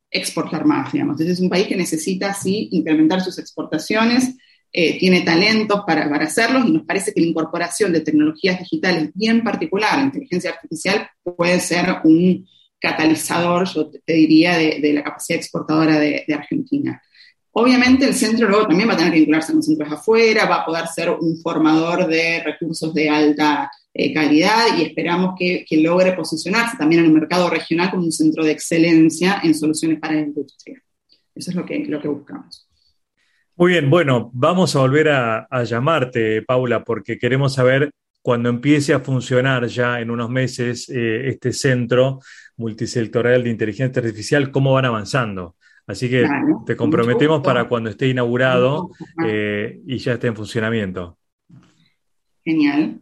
exportar 0.09 0.65
más, 0.65 0.91
digamos. 0.91 1.13
Entonces 1.13 1.37
es 1.37 1.43
un 1.43 1.49
país 1.49 1.67
que 1.67 1.75
necesita, 1.75 2.33
sí, 2.33 2.69
incrementar 2.71 3.21
sus 3.21 3.37
exportaciones, 3.39 4.35
eh, 4.71 4.97
tiene 4.99 5.21
talentos 5.21 5.81
para, 5.85 6.09
para, 6.09 6.25
hacerlos 6.25 6.65
y 6.67 6.71
nos 6.71 6.85
parece 6.85 7.13
que 7.13 7.21
la 7.21 7.27
incorporación 7.27 7.91
de 7.93 8.01
tecnologías 8.01 8.59
digitales 8.59 9.11
y 9.17 9.27
en 9.27 9.43
particular 9.43 9.97
la 9.97 10.05
inteligencia 10.05 10.51
artificial 10.51 11.09
puede 11.23 11.59
ser 11.59 11.85
un 12.03 12.45
catalizador, 12.79 13.65
yo 13.67 13.89
te 13.89 14.13
diría, 14.13 14.57
de, 14.57 14.93
la 14.93 15.03
capacidad 15.03 15.39
exportadora 15.39 15.99
de 15.99 16.25
Argentina. 16.33 17.01
Obviamente 17.59 18.05
el 18.05 18.13
centro 18.13 18.47
luego 18.47 18.67
también 18.67 18.87
va 18.87 18.93
a 18.93 18.97
tener 18.97 19.11
que 19.11 19.17
vincularse 19.17 19.51
con 19.51 19.63
centros 19.63 19.91
afuera, 19.91 20.45
va 20.45 20.57
a 20.57 20.65
poder 20.65 20.85
ser 20.85 21.09
un 21.09 21.37
formador 21.41 22.05
de 22.05 22.43
recursos 22.43 22.93
de 22.93 23.09
alta 23.09 23.71
eh, 23.95 24.13
calidad 24.13 24.77
y 24.77 24.83
esperamos 24.83 25.33
que, 25.35 25.65
logre 25.71 26.13
posicionarse 26.13 26.77
también 26.77 27.01
en 27.01 27.07
el 27.07 27.13
mercado 27.13 27.49
regional 27.49 27.89
como 27.89 28.03
un 28.03 28.11
centro 28.11 28.45
de 28.45 28.51
excelencia 28.51 29.41
en 29.43 29.55
soluciones 29.55 29.99
para 29.99 30.13
la 30.13 30.19
industria. 30.19 30.79
Eso 31.33 31.49
es 31.49 31.55
lo 31.55 31.65
que, 31.65 31.83
lo 31.85 31.99
que 31.99 32.07
buscamos. 32.07 32.69
Muy 33.55 33.71
bien, 33.71 33.89
bueno, 33.89 34.29
vamos 34.35 34.75
a 34.75 34.79
volver 34.81 35.09
a, 35.09 35.63
llamarte, 35.63 36.43
Paula, 36.43 36.83
porque 36.83 37.17
queremos 37.17 37.55
saber 37.55 37.89
cuando 38.21 38.49
empiece 38.49 38.93
a 38.93 38.99
funcionar 38.99 39.65
ya 39.65 39.99
en 39.99 40.11
unos 40.11 40.29
meses 40.29 40.89
eh, 40.89 41.29
este 41.29 41.51
centro 41.53 42.19
multisectorial 42.55 43.43
de 43.43 43.49
inteligencia 43.49 43.99
artificial, 43.99 44.51
cómo 44.51 44.73
van 44.73 44.85
avanzando. 44.85 45.55
Así 45.87 46.09
que 46.09 46.27
te 46.65 46.75
comprometemos 46.75 47.41
para 47.41 47.69
cuando 47.69 47.89
esté 47.89 48.09
inaugurado 48.09 48.91
eh, 49.25 49.79
y 49.87 49.97
ya 49.97 50.13
esté 50.13 50.27
en 50.27 50.35
funcionamiento. 50.35 51.17
Genial. 52.43 52.99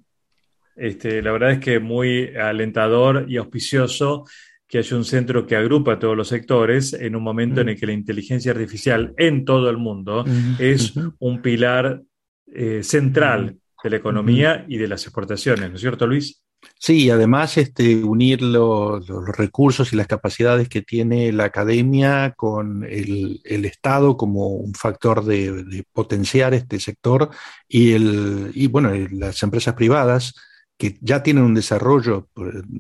Este, 0.76 1.22
la 1.24 1.32
verdad 1.32 1.52
es 1.52 1.60
que 1.60 1.80
muy 1.80 2.36
alentador 2.36 3.26
y 3.28 3.38
auspicioso 3.38 4.26
que 4.68 4.80
haya 4.80 4.98
un 4.98 5.06
centro 5.06 5.48
que 5.48 5.56
agrupa 5.56 5.94
a 5.94 6.00
todos 6.00 6.16
los 6.16 6.28
sectores 6.28 6.94
en 6.94 7.16
un 7.16 7.24
momento 7.24 7.62
en 7.62 7.70
el 7.70 7.80
que 7.80 7.86
la 7.88 7.94
inteligencia 7.94 8.52
artificial 8.52 9.14
en 9.18 9.46
todo 9.46 9.70
el 9.70 9.78
mundo 9.78 10.26
es 10.60 10.94
un 11.20 11.42
pilar 11.42 12.02
eh, 12.48 12.84
central 12.84 13.58
de 13.84 13.90
la 13.90 13.98
economía 13.98 14.66
y 14.68 14.78
de 14.78 14.88
las 14.88 15.04
exportaciones, 15.04 15.70
¿no 15.70 15.76
es 15.76 15.82
cierto, 15.82 16.08
Luis? 16.08 16.45
Sí, 16.80 17.10
además 17.10 17.58
este, 17.58 18.04
unir 18.04 18.42
los 18.42 19.08
recursos 19.38 19.92
y 19.92 19.96
las 19.96 20.08
capacidades 20.08 20.70
que 20.70 20.82
tiene 20.82 21.32
la 21.32 21.46
academia 21.46 22.34
con 22.36 22.84
el, 22.84 23.42
Estado 23.44 24.18
como 24.18 24.50
un 24.50 24.74
factor 24.76 25.24
de, 25.26 25.86
potenciar 25.92 26.54
este 26.54 26.80
sector 26.80 27.30
y, 27.68 27.94
el, 27.94 28.52
y 28.54 28.68
bueno, 28.68 28.92
las 29.12 29.42
empresas 29.44 29.74
privadas 29.74 30.36
que 30.78 30.98
ya 31.02 31.24
tienen 31.24 31.44
un 31.44 31.54
desarrollo, 31.54 32.28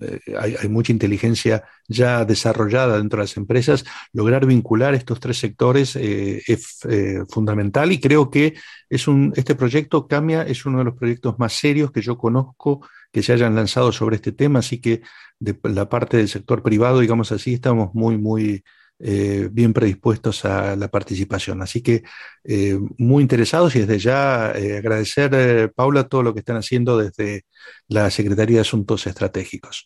eh, 0.02 0.19
hay, 0.38 0.67
mucha 0.67 0.91
inteligencia 0.91 1.63
ya 1.88 2.26
desarrollada 2.26 2.98
dentro 2.98 3.17
de 3.17 3.24
las 3.24 3.38
empresas, 3.38 3.86
lograr 4.12 4.45
vincular 4.45 4.93
estos 4.93 5.19
tres 5.19 5.38
sectores 5.38 5.95
eh, 5.95 6.43
es 6.45 6.80
eh, 6.89 7.24
fundamental 7.30 7.91
y 7.91 8.00
creo 8.02 8.30
que 8.30 8.56
es 8.89 9.08
un, 9.08 9.32
este 9.36 9.56
proyecto 9.56 10.08
Cambia 10.08 10.43
es 10.43 10.65
uno 10.65 10.80
de 10.80 10.86
los 10.86 10.95
proyectos 10.95 11.39
más 11.39 11.54
serios 11.54 11.91
que 11.91 12.02
yo 12.02 12.17
conozco 12.17 12.86
que 13.15 13.23
se 13.23 13.32
hayan 13.32 13.56
lanzado 13.56 13.93
sobre 13.93 14.17
este 14.17 14.34
tema, 14.34 14.60
así 14.60 14.82
que 14.82 15.01
de 15.39 15.58
la 15.63 15.88
parte 15.88 16.17
del 16.17 16.28
sector 16.28 16.62
privado, 16.62 16.99
digamos 16.99 17.32
así, 17.32 17.54
estamos 17.54 17.93
muy, 17.93 18.17
muy 18.17 18.62
eh, 18.99 19.47
bien 19.49 19.71
predispuestos 19.71 20.43
a 20.43 20.75
la 20.75 20.89
participación. 20.89 21.62
Así 21.62 21.82
que 21.82 22.04
eh, 22.43 22.78
muy 22.97 23.21
interesados 23.21 23.73
y 23.78 23.80
desde 23.80 23.99
ya 23.99 24.51
eh, 24.51 24.80
agradecer, 24.80 25.71
Paula, 25.73 26.10
todo 26.10 26.23
lo 26.23 26.34
que 26.34 26.41
están 26.41 26.58
haciendo 26.58 26.97
desde 26.97 27.45
la 27.88 28.10
Secretaría 28.10 28.58
de 28.58 28.62
Asuntos 28.63 29.08
Estratégicos. 29.08 29.86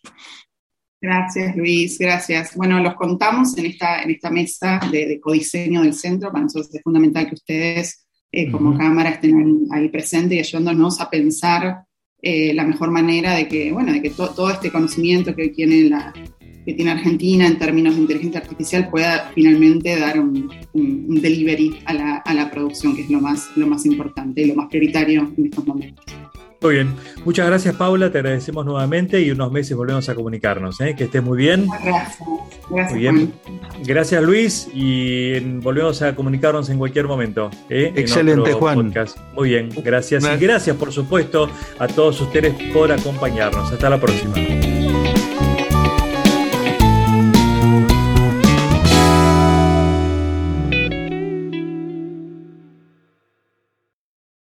Gracias, 1.00 1.54
Luis, 1.54 2.00
gracias. 2.00 2.56
Bueno, 2.56 2.80
los 2.80 2.96
contamos 2.96 3.56
en 3.56 3.66
esta, 3.66 4.02
en 4.02 4.10
esta 4.10 4.28
mesa 4.28 4.80
de, 4.90 5.20
codiseño 5.20 5.82
del 5.82 5.94
centro. 5.94 6.32
Para 6.32 6.42
nosotros 6.42 6.74
es 6.74 6.82
fundamental 6.82 7.28
que 7.28 7.34
ustedes, 7.36 8.08
como 8.50 8.76
Cámara, 8.76 9.10
estén 9.10 9.68
ahí 9.70 9.88
presentes 9.88 10.36
y 10.36 10.40
ayudándonos 10.40 11.00
a 11.00 11.08
pensar 11.08 11.84
la 12.22 12.64
mejor 12.64 12.90
manera 12.90 13.34
de 13.34 13.48
que, 13.48 13.72
bueno, 13.72 13.92
de 13.92 14.02
que 14.02 14.10
todo 14.10 14.50
este 14.50 14.70
conocimiento 14.70 15.34
que 15.34 15.48
tiene 15.48 15.84
la, 15.84 16.12
que 16.64 16.74
tiene 16.74 16.90
Argentina 16.90 17.46
en 17.46 17.58
términos 17.58 17.94
de 17.94 18.02
inteligencia 18.02 18.40
artificial 18.40 18.88
pueda 18.90 19.30
finalmente 19.34 19.98
dar 19.98 20.20
un, 20.20 20.50
delivery 20.72 21.78
a 21.86 21.94
la, 21.94 22.16
a 22.16 22.34
la, 22.34 22.50
producción, 22.50 22.94
que 22.94 23.02
es 23.02 23.10
lo 23.10 23.20
más, 23.20 23.48
lo 23.56 23.66
más 23.66 23.86
importante 23.86 24.42
y 24.42 24.46
lo 24.46 24.54
más 24.54 24.68
prioritario 24.68 25.32
en 25.36 25.46
estos 25.46 25.66
momentos. 25.66 26.04
Muy 26.60 26.74
bien. 26.74 26.94
Muchas 27.24 27.46
gracias, 27.46 27.74
Paula. 27.74 28.12
Te 28.12 28.18
agradecemos 28.18 28.66
nuevamente 28.66 29.20
y 29.20 29.30
unos 29.30 29.50
meses 29.50 29.76
volvemos 29.76 30.08
a 30.08 30.14
comunicarnos. 30.14 30.80
¿eh? 30.80 30.94
Que 30.94 31.04
estés 31.04 31.22
muy 31.22 31.38
bien. 31.38 31.66
Gracias. 31.82 32.18
Gracias. 32.68 32.92
Muy 32.92 33.00
bien. 33.00 33.32
Gracias, 33.84 34.22
Luis. 34.22 34.68
Y 34.74 35.40
volvemos 35.40 36.02
a 36.02 36.14
comunicarnos 36.14 36.68
en 36.68 36.78
cualquier 36.78 37.06
momento. 37.06 37.50
¿eh? 37.70 37.92
Excelente, 37.96 38.52
Juan. 38.52 38.92
Muy 39.34 39.48
bien. 39.48 39.70
Gracias. 39.82 40.22
Y 40.24 40.36
gracias, 40.38 40.76
por 40.76 40.92
supuesto, 40.92 41.48
a 41.78 41.86
todos 41.86 42.20
ustedes 42.20 42.54
por 42.74 42.92
acompañarnos. 42.92 43.72
Hasta 43.72 43.88
la 43.88 43.98
próxima. 43.98 44.34